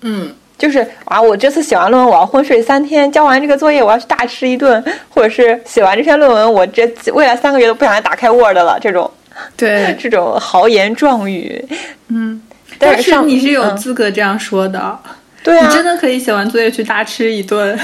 [0.00, 8.78] 嗯，就是啊，我这次写完论文，我要昏睡三天；交完这个作业，我要去大吃一顿；或者是写完这篇论文，我这未来三个月都不想再打开 Word 了。
[8.80, 9.10] 这种，
[9.56, 11.64] 对， 这种豪言壮语，
[12.08, 12.42] 嗯，
[12.78, 14.98] 但是你是有资格这样说的，
[15.44, 17.78] 对啊，你真的可以写完作业去大吃一顿。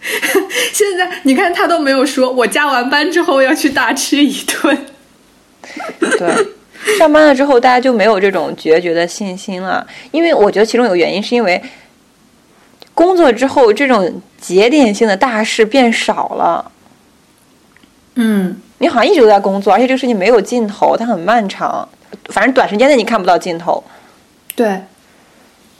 [0.72, 4.86] 现在你看他都没有说，我加完班之后要去大吃一顿。
[6.00, 9.86] 对，上班了之后，大家就没有这种决绝的信心了。
[10.10, 11.62] 因为我觉得其中有个原因，是因为
[12.94, 16.72] 工作之后这种节点性的大事变少了。
[18.16, 21.88] 嗯，你好像一直都在工作，而且这个事情没有尽头，它很漫长。
[22.30, 23.82] 反正短时间内你看不到尽头。
[24.54, 24.80] 对，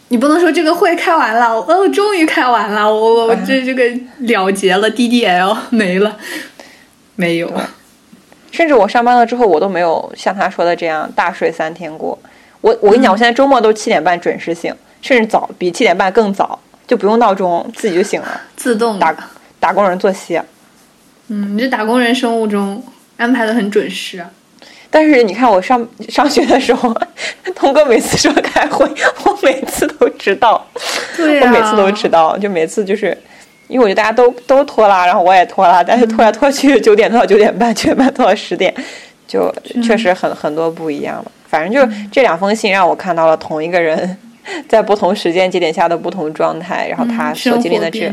[0.08, 3.82] 你不能说这个会开完了，哦，终于开完了，我我这这个
[4.18, 6.16] 了结了，DDL 没了，
[7.16, 7.52] 没有。
[8.50, 12.18] 甚至我上班了之后，我都没有像他说的这样大睡三天过。
[12.60, 19.14] 我我跟你讲，我现在周末都七点半准时醒，甚至早比七点半更早，就不用闹钟，自己就醒了，自动打
[19.60, 20.40] 打工人作息。
[21.28, 22.82] 嗯，你这打工人生物钟
[23.16, 24.24] 安排的很准时。
[24.90, 26.92] 但是你看我上上学的时候，
[27.54, 28.90] 童哥每次说开会，
[29.24, 30.66] 我每次都迟到。
[31.16, 33.16] 对我每次都迟到，就每次就是。
[33.68, 38.74] 因为我觉得大家都都拖拉，然后我也拖拉，但是拖来拖去，九点拖到九点半，九点半拖到十点，
[39.26, 41.30] 就确实很很多不一样了。
[41.46, 44.16] 反正就这两封信让我看到了同一个人
[44.68, 48.10] 在不同时间节点下的不同状态，然后他所经历的这，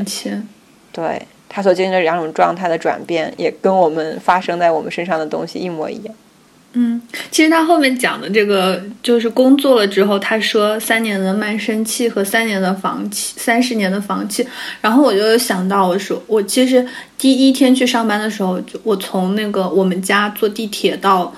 [0.91, 6.15] 对他所经历的两种状态的转变，也跟我们发生在我们身上的东西一模一样。
[6.75, 14.45] 嗯，其实他后面讲的这个就是工作了之后，他说三年的卖身契和三年的房契，三十年的房契。
[14.81, 16.85] 然后我就想到，我说我其实
[17.17, 21.33] 第一天去上班的时候，就我从那个我们家坐地铁到。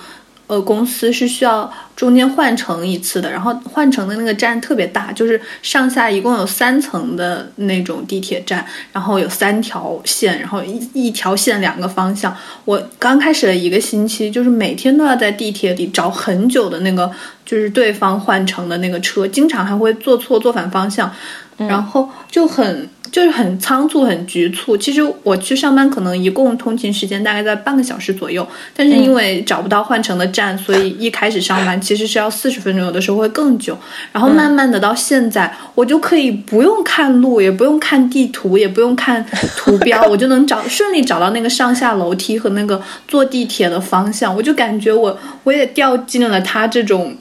[0.48, 12.34] 呃，公司是需要中间换乘一次的，然后换乘的那个站特别大，就是上下一共有三层的那种地铁站，然后有三条线，然后一一条线两个方向。
[12.64, 17.10] 我刚开始的一个星期，就是每天都要在地铁里找很久的那个，
[17.44, 21.12] 就是对方换乘的那个车，经常还会坐错坐反方向，
[21.58, 22.88] 然后就很。
[23.10, 24.76] 就是很仓促、很局促。
[24.76, 33.74] 其实我去上班可能一共通勤时间大概在半个小时左右，但是因为找不到换乘的站，所以一开始上班其实是要四十分钟，有的时候会更久。
[34.12, 39.24] 然后慢慢的到现在，我就可以不用看路，也不用看地图，也不用看
[39.56, 44.36] 图标，我就能找顺利找到那个上下楼梯和那个坐地铁的方向。
[44.36, 47.16] 我就感觉我我也掉进了他这种。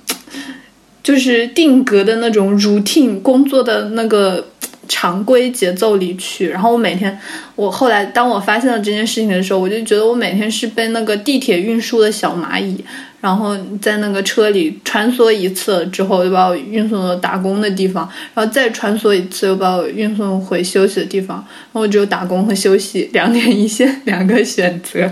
[1.04, 4.48] 就是定格的那种 routine 工作的那个
[4.88, 6.50] 常规节奏里去。
[6.50, 7.18] 然后我每天，
[7.56, 12.84] 我后来当我发现了这件事情的时候，我就觉得我每天是被那个地铁运输的小蚂蚁。
[13.20, 21.38] 然后在那个车里穿梭一次之后，又把我运送到打工的地方，然后再穿梭一次，又把我运送回休息的地方。
[21.38, 25.12] 然后我只有打工和休息两点一线两个选择。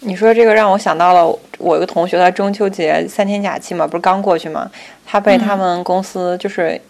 [0.00, 4.70] 你说这个让我想到了我一个同学，他中秋节三天假期嘛，不是刚过去嘛，
[5.04, 6.80] 他被他们公司就是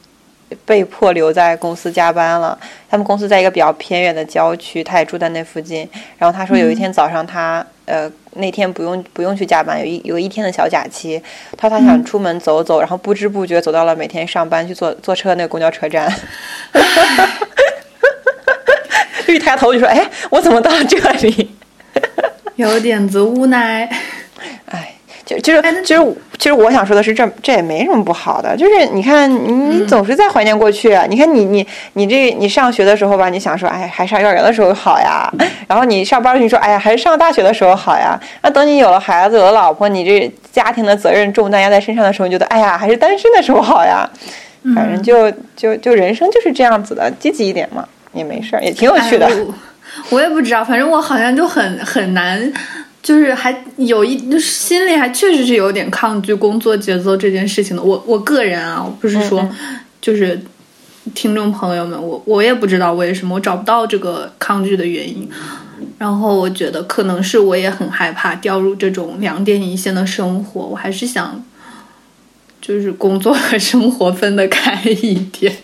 [0.64, 2.58] 被迫留在公司加班了。
[2.90, 5.88] 他们公司在一个比较偏远的郊区，他也住在那附近。
[6.18, 8.10] 然后他说有一天早上他呃。
[8.34, 11.20] 那天不用不用去加班，有一有一天的小假期，
[11.56, 16.08] 他他想出门走走，然后不知不觉走到了每天上班去坐坐车那个公交车站
[19.26, 21.50] 一抬头就说：“哎，我怎么到这里？”
[22.58, 23.88] 有点子无奈。
[24.66, 24.94] 哎
[25.24, 28.56] 就就是其实其实我想说的是，这这也没什么不好的。
[28.56, 30.98] 就是你看，你你总是在怀念过去。
[31.10, 35.30] 你看你你你这你上学的时候吧，你想说，哎，还上幼儿园的时候好呀。
[35.68, 38.18] 然后你上班你说，哎呀，还是上大学的时候好呀。
[38.40, 44.08] 那等你有了孩子，有了老婆，你这家庭的责任重担压在身上的时候，你觉得，哎呀，还是单身的时候好呀。
[44.74, 49.30] 反正就就就人生就是这样子的，积极一点嘛，也没事儿，也挺有趣的。
[50.10, 52.52] 我也不知道，反正我好像就很很难。
[53.00, 57.82] 就是还有一，就是心里还确实是有点抗拒工作节奏这件事情的。
[57.82, 59.48] 我我个人啊，我不是说，
[60.00, 60.38] 就是
[61.14, 65.26] 听众朋友们，我我也不知道为什么，我找不到这个抗拒的原因。
[65.96, 71.42] 然后我觉得可能是我也很害怕掉入这种两点一线的生活，我还是想，
[72.60, 75.56] 就是工作和生活分得开一点。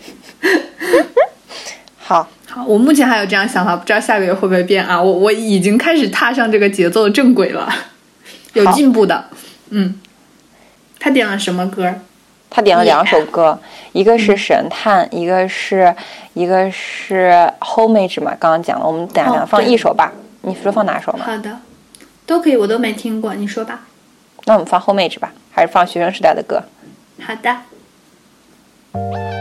[1.99, 2.29] 好。
[2.63, 5.01] 我目前还有这样想法，不知道下个月会不会变啊？
[5.01, 7.67] 我我已经开始踏上这个节奏的正轨了，
[8.53, 9.25] 有进步的。
[9.69, 9.99] 嗯，
[10.99, 11.93] 他点了什么歌？
[12.49, 13.59] 他点了两首歌，
[13.91, 15.93] 一个是神探，一个是
[16.33, 18.33] 一个是 Homage 嘛。
[18.39, 20.13] 刚刚讲了，我们等下放一首吧。
[20.43, 21.25] 你说放哪首呢？
[21.25, 21.59] 好的，
[22.25, 23.81] 都可以，我都没听过，你说吧。
[24.45, 26.63] 那我们放 Homage 吧，还是放学生时代的歌？
[27.19, 29.34] 好的。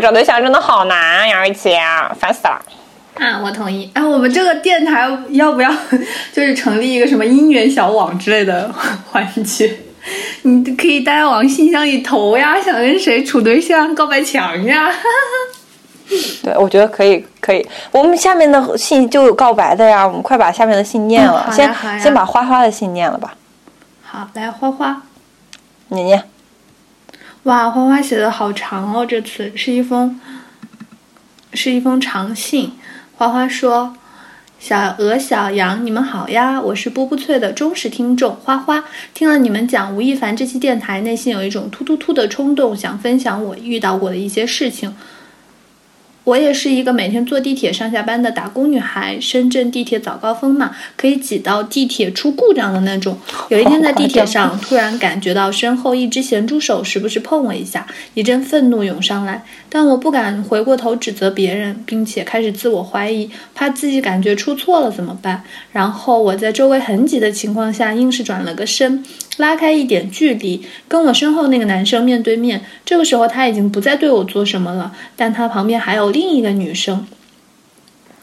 [0.00, 1.70] 找对象真的好难，杨瑞琪，
[2.18, 2.60] 烦死了。
[3.14, 3.90] 啊，我同意。
[3.92, 5.70] 哎，我们这个电台要不要
[6.32, 8.72] 就是成立一个什么姻缘小网之类的
[9.10, 9.76] 环节？
[10.42, 14.90] 你可以大家往信箱里投呀，想跟谁处对象，告白墙呀。
[16.42, 17.64] 对，我觉得可以，可以。
[17.92, 21.48] 我们下面的信就有告白的呀，我们快把下面的信念了。
[21.52, 23.34] 先先把花花的信念了吧。
[24.02, 25.02] 好，来花花，
[25.88, 26.24] 念念。
[27.44, 29.06] 哇，花花写的好长哦！
[29.06, 30.20] 这次是一封，
[31.54, 32.72] 是一封长信。
[33.16, 33.96] 花花说
[34.60, 36.60] ：“小鹅、小羊，你们好呀！
[36.60, 38.84] 我是波波脆的忠实听众花花。
[39.14, 44.94] 听了你们讲吴亦凡这期电台，内心有一种突突突的冲动，想分享我遇到过的一些事情。”
[46.30, 49.18] 我也是一个每天坐地铁上下班的打工女孩。
[49.20, 53.18] 深圳地铁早高峰嘛，可以挤到地铁出故障的那种。
[53.48, 65.42] 有一天在地铁上，突然感觉到身后一只咸猪手时不时碰我一下，一阵愤怒涌上来，但我不敢回过头指责别人，并且开始自我怀疑，怕自己感觉出错了怎么办？
[65.72, 69.04] 然后我在周围很挤的情况下，硬是转了个身。
[69.40, 72.62] 拉开一点距离，跟我身后那个男生面对面。
[72.84, 77.06] 这个时候他已经不再对我做什么了，但他旁边还有另一个女生。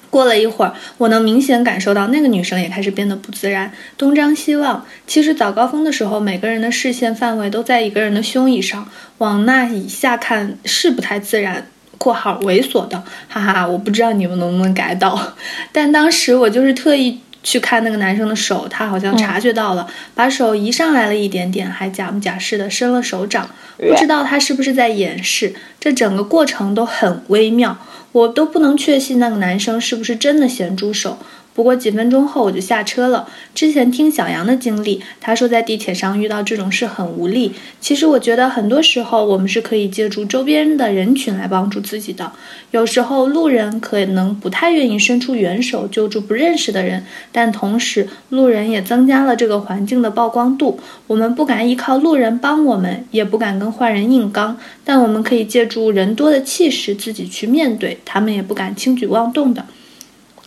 [0.10, 4.86] 过了一会儿，我能明显感受到那个女生也开始变得不自然，东张西望。
[5.06, 8.88] 其实早高峰的时候，每个人的视线范围都在一个人的胸以上，
[9.18, 11.68] 往那以下看是不太自然
[12.00, 13.04] （括号猥琐的）。
[13.28, 15.34] 哈哈，我不知道你们能不能改到，
[15.74, 17.20] 但当时我就是特意。
[17.48, 25.56] 去看那个男生的手，他好像察觉到了，把手移上来了一点点，还假模假式的伸了手掌，不知道他是不是在掩饰。
[25.80, 27.78] 这整个过程都很微妙，
[28.12, 31.18] 我都不能确信那个男生是不是真的咸猪手。
[31.58, 33.28] 不过几分钟后我就下车了。
[33.56, 37.52] 之前听小杨的经历，他说在地铁上遇到这种事很无力。
[37.82, 42.32] 其实我觉得很多时候我们是可以借助周边的人群来帮助自己的。
[42.70, 50.80] 有时候路人可能不太愿意伸出援手救助不认识的人，但同时路人也增加了这个环境的曝光度。
[51.08, 54.56] 我们不敢依靠路人帮我们，也不敢跟坏人硬刚，
[54.86, 59.66] 但我们可以借助人多的气势自己去面对，他们也不敢轻举妄动的。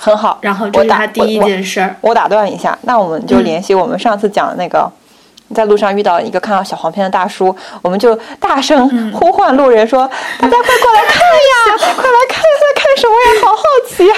[0.02, 0.38] 很好。
[0.40, 1.94] 然后这是他第一件事儿。
[2.00, 4.90] 我打断一下，那我们就联系我们上次讲的那个，
[5.54, 10.08] 在路上遇到一个看到小黄片的大叔，我们就大声呼唤路人说
[10.40, 13.26] ：“大家快过来看呀，快来看在看什么呀？
[13.44, 14.14] 好好奇呀，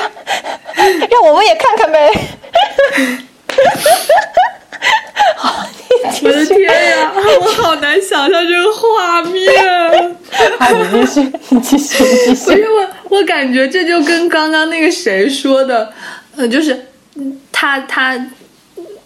[1.11, 2.11] 让我们也看看呗。
[5.37, 5.67] ”好，
[6.23, 9.53] 我的续，天呀，我好难想象这个画面。
[10.59, 12.57] 好，你继续，你继续，你继不续。
[12.57, 12.77] 是我，
[13.13, 15.93] 我感觉这就跟刚刚那个谁说的，
[16.37, 16.73] 呃，就是
[17.17, 18.19] 嗯他他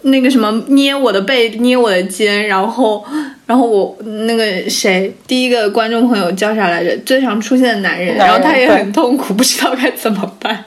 [0.03, 3.03] 那个什么捏我的背，捏我的肩，然后
[3.45, 6.95] 然后我那个谁第一个观众朋友叫啥来着？
[7.05, 10.63] 最常出现的男人，然后他也很痛苦，不知道该怎么办。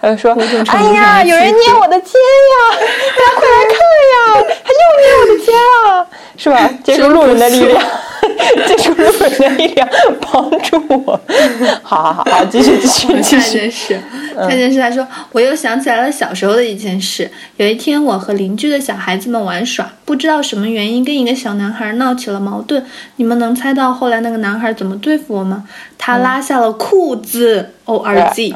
[0.00, 3.76] 他就说某种：“程哎呀，有人捏我的肩呀，大 家快来看
[4.48, 6.06] 呀，他又捏我的天啊，
[6.36, 6.70] 是吧？
[6.84, 7.82] 借助路人的力量，
[8.66, 9.88] 借助 路人的力量
[10.20, 11.20] 帮助我。
[11.82, 13.58] 好好好好， 继续继续继下一续。
[13.58, 14.00] 件事，
[14.36, 17.30] 下一件事，他说，我又想起来了小时候的一件事。
[17.56, 22.84] 有一天，我和邻居的小孩子们玩耍，不知道什么原因跟一个小男孩闹起了矛盾。
[23.16, 25.64] 你们能猜到后来那个男孩怎么对付我吗？
[25.98, 28.54] 他拉下了裤子，O R Z。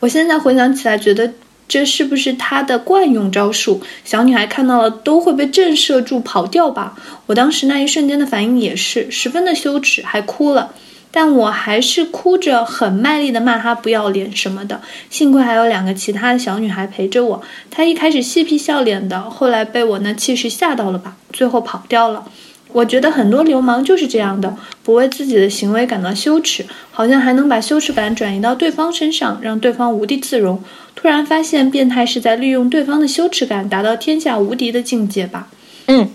[0.00, 1.30] 我现在回想起来，觉得
[1.72, 3.80] 这是不是他的惯用招数？
[4.04, 6.94] 小女孩看到了都会被震慑住跑掉吧？
[7.24, 10.74] 我当时那一瞬间的反应也是十分的羞耻，还哭了。
[11.10, 14.82] 但我还是哭着很卖力的骂他不要脸什么的。
[15.08, 17.42] 幸亏还有两个其他的小女孩陪着我。
[17.70, 22.26] 她一开始嬉皮笑脸的，后来被我那气势吓到了吧，最后跑掉了。
[22.72, 30.62] 我觉得很多流氓就是这样的，不为自己的行为感到羞耻，好像还能把羞耻感转移到对方身上，让对方无地自容。
[30.94, 35.48] 突然发现，变态是在利用对方的羞耻感达到天下无敌的境界吧。
[35.86, 36.10] 嗯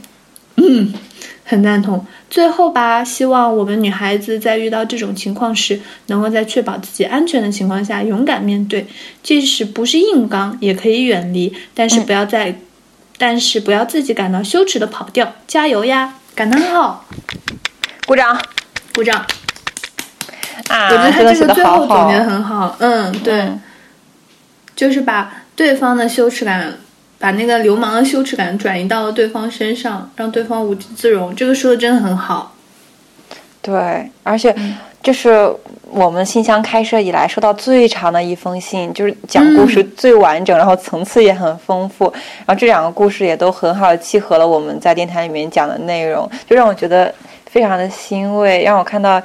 [0.56, 0.94] 嗯，
[1.44, 2.06] 很赞同。
[2.30, 8.86] 最后吧，希望我们女孩子在遇到这种情况时，能够在确保自己安全的情况下勇敢面对，
[9.24, 12.60] 即使不是硬刚，也可以远离，但是不要在，
[13.18, 15.36] 但是不要自己感到羞耻的跑掉。
[15.48, 16.16] 加油呀！
[16.38, 17.04] 感叹号，
[18.06, 18.40] 鼓掌
[18.94, 19.26] 鼓掌！
[20.70, 20.86] 啊！
[20.92, 22.24] 我觉得他这个最后总结得。
[22.26, 22.76] 很好。
[22.78, 23.62] 嗯，对，嗯
[24.76, 26.76] 就是把对方的羞耻感。
[27.20, 31.36] 把那个流氓的羞耻感转移到了对方身上，让对方无地自容。
[31.36, 32.54] 这个说的真的很好。
[33.68, 34.56] 对，而且
[35.04, 35.54] 这是
[35.92, 42.06] 我们信箱开设以来收到最长的一封信，就是讲故事最完整，然后层次也很丰富，
[42.46, 47.14] 然后这两个故事也都很好的契合了我们在电台里面讲的内容，就让我觉得
[47.46, 49.22] 非常的欣慰，让我看到。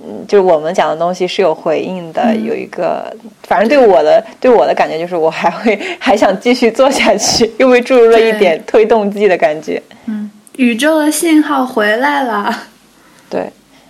[0.00, 3.12] 嗯，就是我们讲的东西是有回应的，有一个，
[3.42, 9.82] 反正对我的对我的感觉就是，我还会还想继续做下去，又被注入了一点推动剂的感觉。
[10.06, 12.56] 嗯宇宙的信号回来了。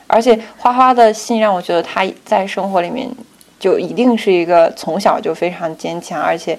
[0.08, 3.08] 对，而且花花的信让我觉得她在生活里面
[3.60, 6.58] 就一定是一个从小就非常坚强，而且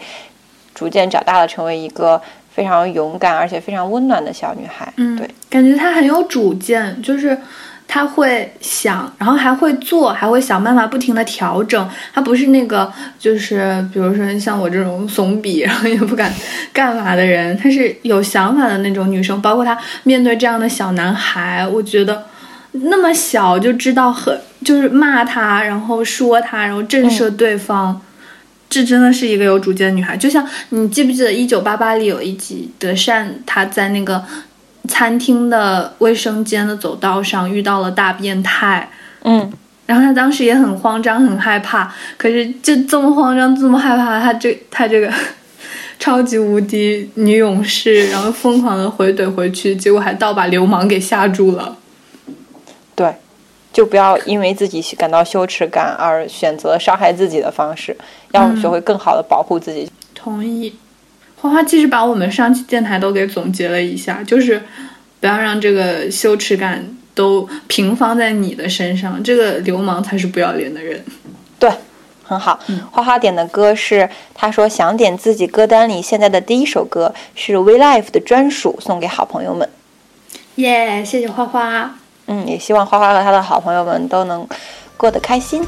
[0.73, 2.21] 逐渐长大了成为一个
[2.51, 4.91] 非常勇敢而且非常温暖的小女孩。
[4.97, 7.37] 嗯，对，感觉她很有主见，就是
[7.87, 11.89] 她会想，然后还会做，还会想办法不停的调整。
[12.13, 16.31] 她不是那个，就是比如说像我这种怂逼，然后也不敢
[16.71, 19.41] 干嘛的人，他是有想法的那种女生。
[19.41, 22.25] 包括她面对这样的小男孩，我觉得
[22.71, 28.01] 那么小就知道很就是骂他，然后说他，然后震慑对方。
[28.69, 34.23] 这真的是一个有主见的女孩，就像你记不记得《一九八八》里有一集，德善她在那个
[34.87, 38.87] 餐厅的卫生间的走道上遇到了大变态，
[39.23, 39.51] 嗯，
[39.87, 45.11] 然后她当时也很慌张、很害怕，可是就这么慌张、这么害怕，她这她这个
[45.97, 51.75] 超级无敌女勇士，然后疯狂的回怼回去，结果还倒把流氓给吓住了。
[52.99, 53.15] 对，
[53.71, 57.95] 就不要因为自己感到羞耻感而选择伤害自己的方式，
[58.33, 59.89] 要学会更好的保护自己。
[60.13, 60.75] 同意。
[61.37, 64.61] 花花其实把我们上期电台都给总结了一下，就是
[65.21, 66.85] 不要让这个羞耻感
[67.15, 71.01] 都平放在你的身上，这个流氓才是不要脸的人。
[71.57, 71.71] 对，
[72.25, 72.59] 很好。
[72.91, 79.69] 花花点的歌是，他说想点自己歌单里现在的第一首歌是 We Life 的专属，送给好朋友们。
[80.55, 81.98] 耶、谢谢花花。
[82.31, 84.47] 嗯，也希望花花和他的好朋友们都能
[84.95, 85.65] 过得开心。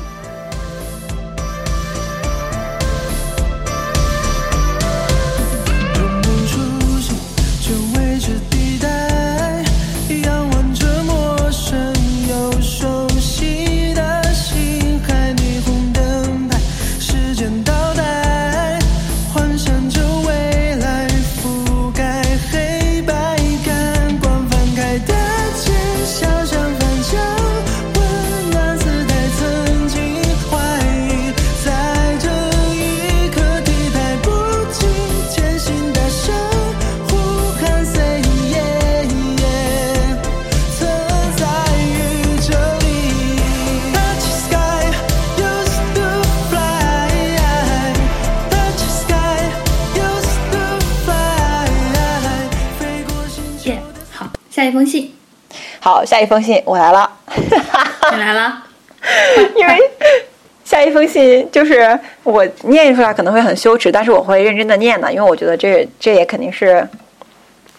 [55.84, 57.12] 好，下一封信我来了，
[58.14, 58.64] 你来了。
[59.58, 59.80] 因为
[60.64, 66.88] 下一封信就是我念出来可能会很羞耻，但是我会认真的念的，因为我觉得这这也肯定是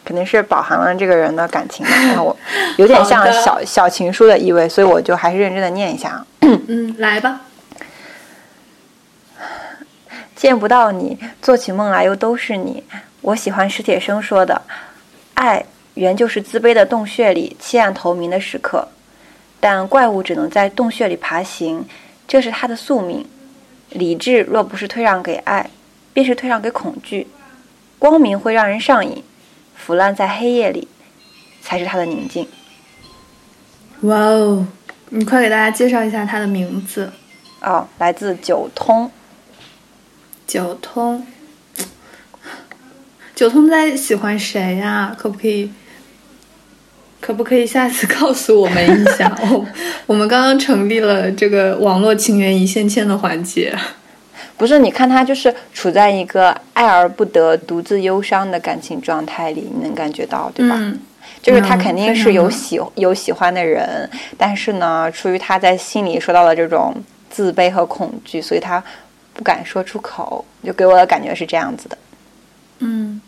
[0.05, 2.37] 肯定是饱含了这个人的感情的，然后我
[2.77, 6.27] 有点像小小情书的意味，所以我就还是认真的念一下啊。
[6.41, 7.43] 嗯，来吧。
[10.35, 12.83] 见不到你，做起梦来又都是你。
[13.21, 14.61] 我喜欢史铁生说的
[15.35, 18.89] ：“爱原就是自卑的洞穴里弃暗投明的时刻，
[19.61, 21.85] 但怪物只能在洞穴里爬行，
[22.27, 23.27] 这是它的宿命。
[23.91, 25.69] 理智若不是退让给爱，
[26.15, 27.27] 便是退让给恐惧。
[27.99, 29.23] 光明会让人上瘾，
[29.77, 30.89] 腐烂在黑夜里，
[31.61, 32.49] 才是他的宁静。
[34.01, 34.67] 哇哦，
[35.11, 37.13] 你快给大家介绍一下他的名字。
[37.61, 39.11] 哦，来自九通。
[40.47, 41.27] 九通，
[43.35, 45.71] 九通在喜欢谁呀、可不可以？
[47.23, 49.33] 可不可以下次告诉我们一下？
[49.49, 49.65] 我
[50.07, 53.73] 我们刚刚成立了这个网络情缘一线牵的环节。
[54.59, 60.77] 不是，你看他就是处在一个爱而不得、独自忧伤的感情状态里，你能感觉到，对吧？
[60.77, 60.99] 嗯，
[61.41, 66.93] 就是他嗯肯定是有喜有喜欢的人，但是呢，出于他在心里受到了这种
[67.31, 68.83] 自卑和恐惧，所以他
[69.33, 71.97] 不敢说出口，就给我的感觉是这样子的。
[72.81, 73.21] 嗯，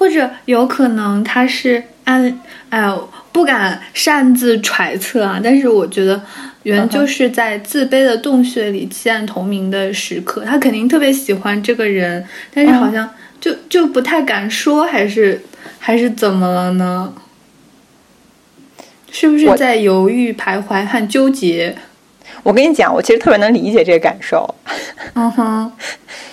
[0.00, 2.40] 或者有可能他是按，
[2.70, 5.38] 哎呦，不敢擅自揣测啊。
[5.44, 6.18] 但是我觉得，
[6.62, 15.42] 原就是在自卑的洞穴里弃暗投明的时刻，他肯定特别喜欢这个人，但是好像就、就不太敢说，还是
[15.78, 17.12] 还是怎么了呢？
[19.12, 21.76] 是不是在犹豫、徘徊和纠结？
[22.42, 24.54] 我跟你讲，我其实特别能理解这个感受，
[25.12, 25.70] 嗯哼，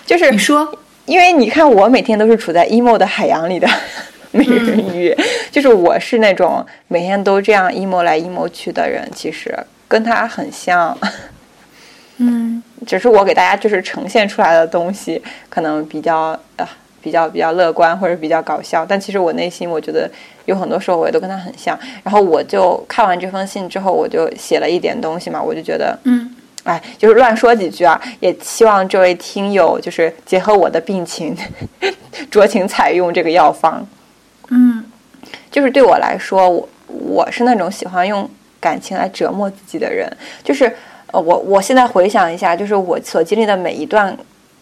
[0.05, 3.67] 就是你说，因为你看，我每天都是处在 emo 的海洋里的
[4.31, 5.15] 美人鱼，
[5.49, 10.95] 就是我是那种每天都这样 emo 来 emo 去的人，其实跟他很像。
[12.17, 16.67] 嗯 只是我给大家就是呈现出来的东西，可能比较呃
[17.01, 20.09] 比较比较乐观或者比较搞笑，但其实我内心我觉得
[20.45, 21.77] 有很多时候我也都跟他很像。
[22.03, 26.35] 然后我就看完这封信之后，我就写了一点东西嘛，我就觉得，嗯
[26.67, 31.33] 哎，就是乱说几句啊，也希望这位听友就是结合我的病情，
[32.29, 33.87] 酌情采用这个药方。
[34.49, 34.83] 嗯
[35.49, 40.11] 就是对我来说，我我是那种喜欢用感情来折磨自己的人。
[40.43, 40.65] 就是
[41.11, 44.15] 呃，我我现在回想一下，就是我所经历的每一段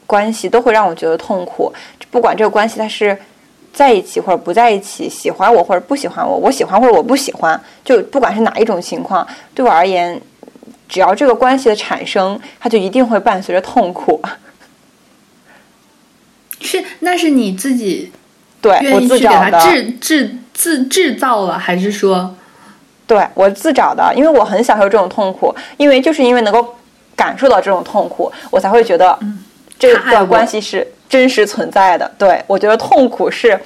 [0.06, 1.74] 关系，都会让我觉得痛苦。
[2.12, 3.18] 不管这个关系它是
[3.74, 10.20] 在一起或者不在一起，喜欢我或者不喜欢我，我喜欢或者我不喜欢，就不管是哪一种情况，对我而言，
[10.88, 14.22] 只要这个关系的产生，它就一定会伴随着痛苦。
[16.62, 18.12] 是，那是你自己
[18.62, 19.60] 对我自找的。
[19.60, 22.36] 制制自制造了，还是说，
[23.06, 26.76] 对我自找的，因为我很享受这种痛苦，因为就是因为能够
[27.16, 29.18] 感受到这种痛苦，我才会觉得
[29.78, 32.10] 这段关系是真实存在的。
[32.18, 33.60] 对我觉得痛苦是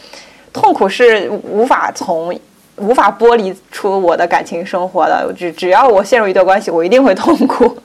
[0.51, 2.37] 痛苦是无法从
[2.79, 7.77] 无法剥离出我的感情生活的，只只要我陷入一段关系，我一定会痛苦。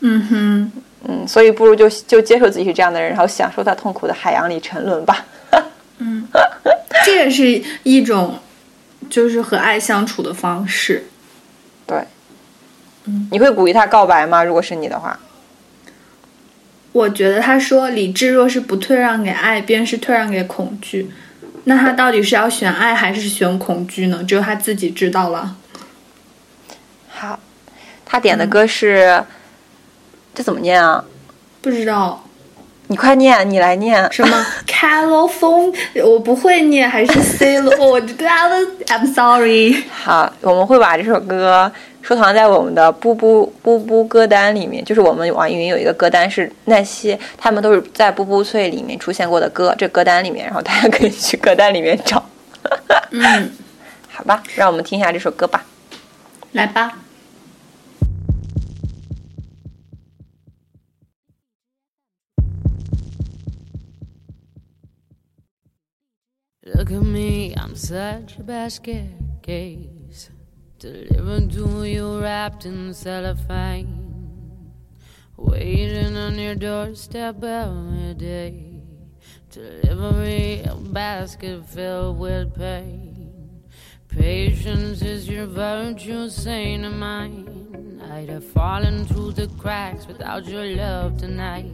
[0.00, 0.72] 嗯哼，
[1.08, 5.24] 嗯，所以不如就就接受自己是这样的人，然后享受在痛苦的海洋里沉沦吧。
[5.98, 6.26] 嗯
[7.04, 8.38] 这也是一种
[9.08, 11.04] 就是和爱相处的方式。
[11.86, 11.98] 对，
[13.04, 14.44] 嗯你会鼓励他告白吗？
[14.44, 15.18] 如果是你的话，
[16.92, 21.10] 我觉得他说理智若是不退让给爱，便是退让给恐惧。
[21.68, 24.22] 那他到底是要选爱还是选恐惧呢？
[24.22, 25.56] 只有他自己知道了。
[27.08, 27.40] 好，
[28.04, 29.24] 他点的歌是、
[30.32, 31.04] 这怎么念啊？
[31.60, 32.24] 不知道
[32.88, 34.06] 你快念，你来念。
[34.12, 37.74] 什么 California，我不会念，还是 C 罗？
[37.84, 38.28] 我觉得
[38.86, 39.82] I'm sorry。
[39.90, 41.70] 好，我们会把这首歌
[42.02, 52.24] 收藏在我们的布布布布歌单里面，就是我们网易云有一个歌单是那些他们都是在布布脆里面出现过的歌，这歌单里面，然后大家可以去歌单里面找。
[53.10, 53.50] 嗯，
[54.12, 55.64] 好吧，让我们听一下这首歌吧。
[56.52, 56.92] 来吧。
[66.74, 69.06] Look at me, I'm such a basket
[69.40, 70.30] case.
[70.80, 74.72] Delivered to you wrapped in cellophane.
[75.36, 78.82] Waiting on your doorstep every day.
[79.48, 83.62] Delivery a basket filled with pain.
[84.08, 88.02] Patience is your virtue, saint of mine.
[88.10, 91.70] I'd have fallen through the cracks without your love tonight.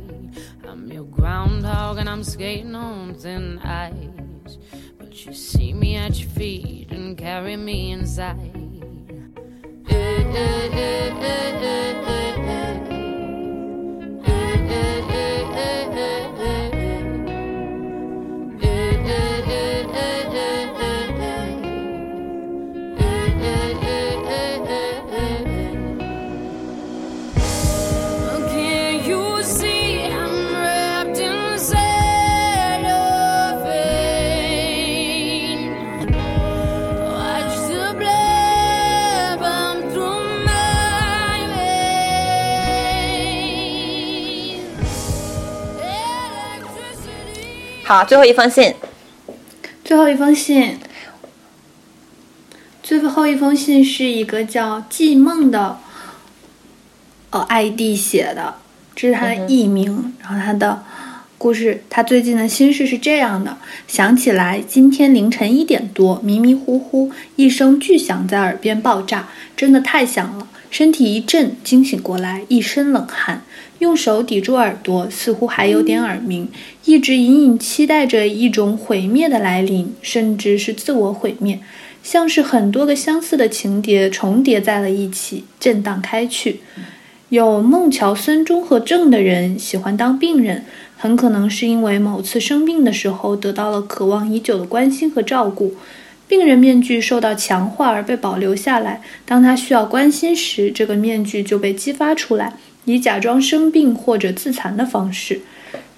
[0.69, 4.32] I'm your groundhog and I'm skating on thin ice.
[4.99, 8.51] But you see me at your feet and carry me inside.
[47.85, 48.75] 好，最后一封信，
[49.85, 50.79] 最后一封信，
[52.83, 55.79] 最后一封信是一个叫季梦的
[57.31, 58.55] 呃 ID 写的，
[58.95, 60.15] 这是他的艺名。
[60.21, 60.85] 然后他的
[61.37, 63.59] 故事，他最近的心事是这样的：
[63.89, 70.47] 想起来今天凌晨一点多，迷迷糊糊，一声巨响在耳边爆炸，真的太响了。
[70.71, 73.43] 身体一震，惊醒过来，一身冷汗，
[73.83, 76.49] 用手抵住耳朵，似乎还有点耳鸣，
[76.85, 81.59] 一直隐隐期待着一种毁灭的来临，甚至是自我毁灭，
[82.01, 86.61] 像是很多个相似的情节重叠在了一起，震荡开去。
[87.31, 90.65] 有孟桥孙综合症的人喜欢当病人，
[90.97, 95.75] 很可能是因为某次生病的时候得到了渴望已久的关心和照顾。
[96.29, 102.55] 病人面具受到强化而被保留下来，当他需要关心时，这个面具就被激发出来，
[102.85, 105.41] 以假装生病或者自残的方式。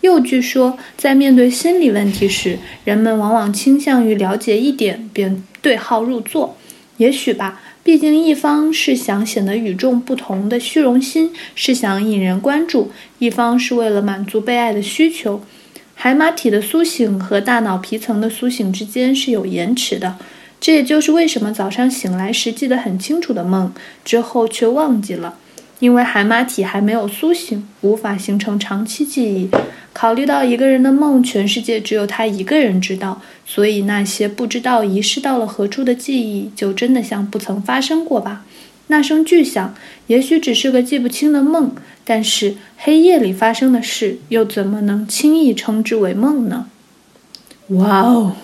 [0.01, 6.57] 又据说，在面对心理问题时，人们往往倾向于了解一点便对号入座。
[6.99, 15.43] 也许吧，毕竟一方是想显得与众不同的虚荣心，是想引人关注；一方是为了满足被爱的需求。
[15.95, 20.17] 海马体的苏醒和大脑皮层的苏醒之间是有延迟的，
[20.61, 23.73] 这也就是为什么早上醒来时记得很清楚的梦，
[24.05, 25.39] 之后却忘记了，
[25.85, 29.51] 因为海马体还没有苏醒，无法形成长期记忆。
[29.93, 38.47] 考虑到一个人的梦，全世界只有他一个人知道，所以那些不知道遗失到了何处的记忆，就真的像不曾发生过吧。
[38.87, 39.75] 那声巨响，
[40.07, 41.73] 也许只是个记不清的梦，
[42.03, 46.65] 但是黑夜里发生的事，又怎么能轻易称之为梦呢？
[47.69, 48.37] 哇哦，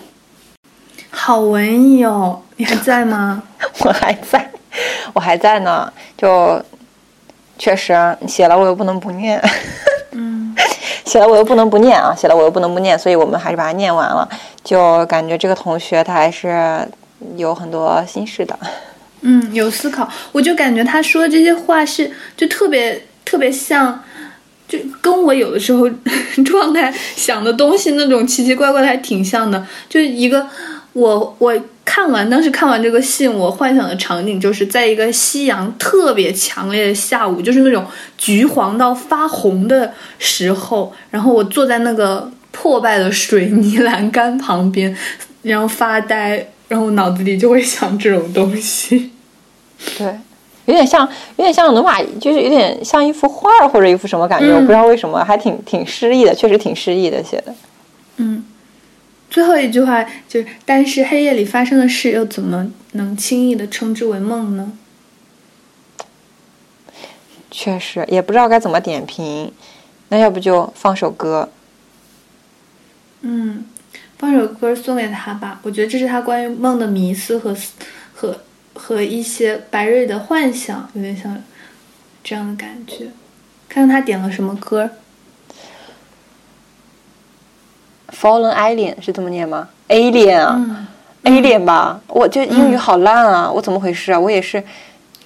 [1.09, 2.43] 好文艺哦！
[2.57, 3.41] 你还在吗？
[3.83, 4.51] 我还在，
[5.13, 5.91] 我还在呢。
[6.15, 6.63] 就
[7.61, 7.93] 确实
[8.27, 9.39] 写了，我又不能不念。
[10.13, 10.55] 嗯，
[11.05, 14.27] 写了我又不能不念啊，写了我又不能不念，所以我们还是把它念完了。
[14.63, 16.83] 就感觉这个同学他还是
[17.37, 18.57] 有很多心事的。
[19.21, 24.03] 嗯，有思考，我就感觉他说这些话是就特别特别像，
[24.67, 25.87] 就跟我有的时候
[26.43, 29.63] 状态想的东西那种奇奇怪怪的还挺像的。
[29.87, 30.47] 就一个
[30.93, 31.53] 我我
[31.83, 37.85] 看完当时看完这个信，我幻想的场景就是在一个夕阳特别强烈的下午，就是那种
[38.17, 44.95] 橘黄到发红的时候，然后我坐在那个破败的水泥栏杆旁边，
[45.41, 46.47] 然后发呆。
[46.71, 49.11] 然后脑子里就会想这种东西，
[49.97, 50.07] 对，
[50.63, 51.05] 有点像，
[51.35, 57.53] 有点像罗马，就是有点像一幅画儿或者一幅什么感觉，嗯我不知道为什么，还挺挺诗意的，确实挺诗意的写的。
[58.15, 58.41] 嗯，
[59.31, 64.73] 最后一句话就是，但是黑夜里发生的事又怎么能轻易的称之为梦呢？
[67.49, 69.51] 确实也不知道该怎么点评，
[70.09, 71.49] 那要不就放首歌。
[73.21, 73.65] 嗯，
[74.17, 77.55] 放首歌送给他吧，我觉得这是他关于梦的迷思和
[78.13, 78.41] 和
[78.73, 81.41] 和一些白瑞的幻想，有点像
[82.21, 83.07] 这样的感觉。
[83.69, 84.89] 看看他点了什么歌。
[88.21, 90.87] Fallen Alien 是这么念吗？Alien 啊、嗯
[91.23, 94.19] ，a l i e n 吧，我就英语好烂啊，我怎么回事啊？
[94.19, 94.61] 我也是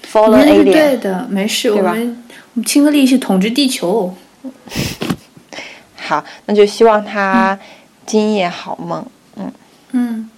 [0.09, 0.99] Fallen 你那是对 Alien。
[1.01, 2.23] 的，没事，我对吧们
[2.53, 4.15] 我们亲和力是统治地球。
[5.97, 7.59] 好，那就希望他
[8.05, 9.05] 今夜好梦。
[9.35, 9.51] 嗯。
[9.91, 10.29] 嗯。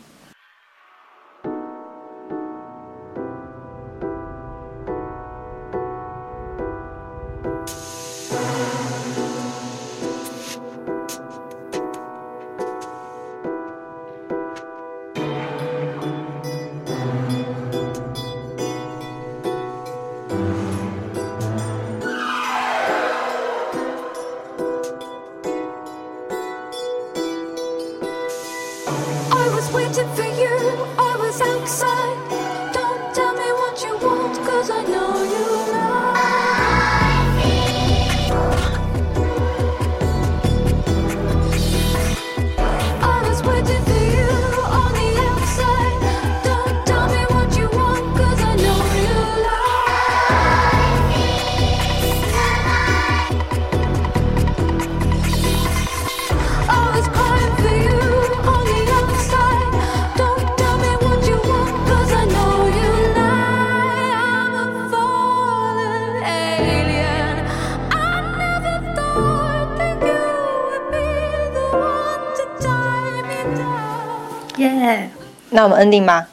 [75.67, 76.27] 我们 ending 吧，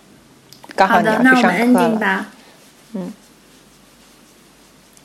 [0.77, 1.99] 刚好的，那我们你要去上课 ending。
[1.99, 2.27] 吧。
[2.93, 3.13] 嗯，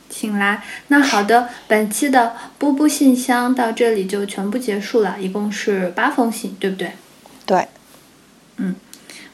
[0.08, 0.62] 请来。
[0.86, 6.92] 那好的，本期的波波信箱到这里就全部结束了，一共是八封信，对不对？
[7.44, 7.66] 对，
[8.58, 8.76] 嗯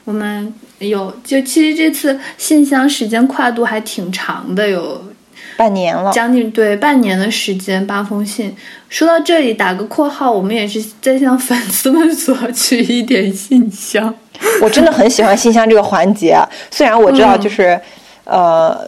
[0.04, 5.12] 我们有，就其实这次信箱时间跨度还挺长的，有
[5.56, 6.12] 半年了。
[6.12, 8.54] 将近对半年的时间，八封信。
[8.88, 14.14] 说到这里，打个括号，我们也是在向粉丝们索取一点信箱。
[14.62, 17.80] 我真的很喜欢信箱这个环节，啊虽然我知道嗯就是，
[18.24, 18.78] 呃，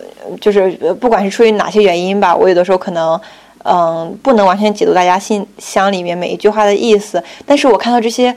[0.41, 3.19] 就是呃不管是出于哪些原因吧，我有的时候可能，
[3.64, 8.35] 嗯、不能完全解读大家信箱里面每一句话的意思，但是我看到这些。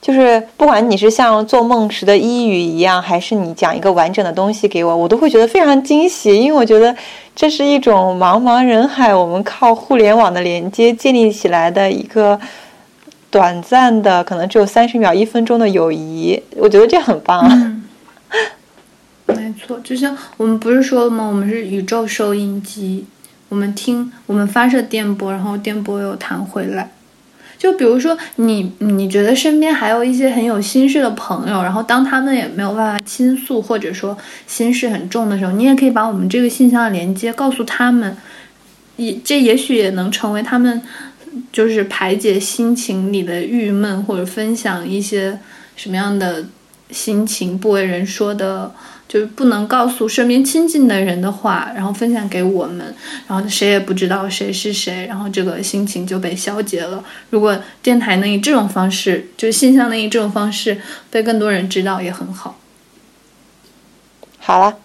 [0.00, 6.96] 就是不管你是像做梦时的一语一样，还是你讲一个完整的东西给我，我都会觉得非常惊喜，因为我觉得
[7.36, 12.40] 这是一种茫茫人海，我们靠互联网的连接建立起来的一个
[13.30, 17.48] 短暂的，可能只有三十秒、一分钟的友谊，我觉得这很棒啊。
[17.52, 17.84] 嗯，
[19.26, 21.26] 没错，就像我们不是说了吗？
[21.26, 23.04] 我们是宇宙收音机，
[23.50, 26.90] 我们听，我们发射电波，然后电波又弹回来。
[27.60, 38.16] 就比如说你，你觉得身边还有一些很有心事的朋友，然后当他们也没有办法倾诉，或者说心事很重的时候，你也可以把我们这个信箱的连接告诉他们，
[38.96, 40.80] 也这也许也能成为他们
[41.52, 45.38] 就是排解心情里的郁闷，或者分享一些
[45.76, 46.46] 什么样的
[46.90, 48.72] 心情不为人说的，
[49.10, 52.94] 就是不能告诉身边亲近的人的话，然后分享给我们，
[53.26, 57.02] 然后谁也不知道谁是谁，然后这个心情就被消解了。
[57.30, 60.80] 如果电台能以这种方式，就是信箱能以这种方式
[61.10, 62.56] 被更多人知道，也很好。
[64.38, 64.76] 好了，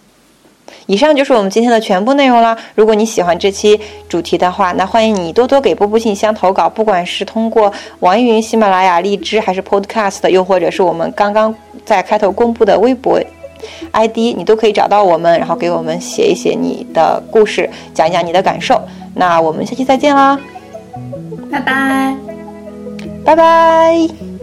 [0.86, 2.58] 以上就是我们今天的全部内容啦。
[2.74, 11.54] 如果你喜欢这期主题的话，那欢迎你多多给波波信箱投稿，不管是通过网易云、喜马拉雅、荔枝，还是 Podcast，又或者是我们刚刚
[11.84, 13.22] 在开头公布的微博
[13.92, 18.80] ID，你都可以找到我们，然后给我们写一写你的故事，讲一讲你的感受。
[19.14, 20.38] 那我们下期再见啦，
[21.50, 22.14] 拜拜。
[23.24, 24.35] 拜拜。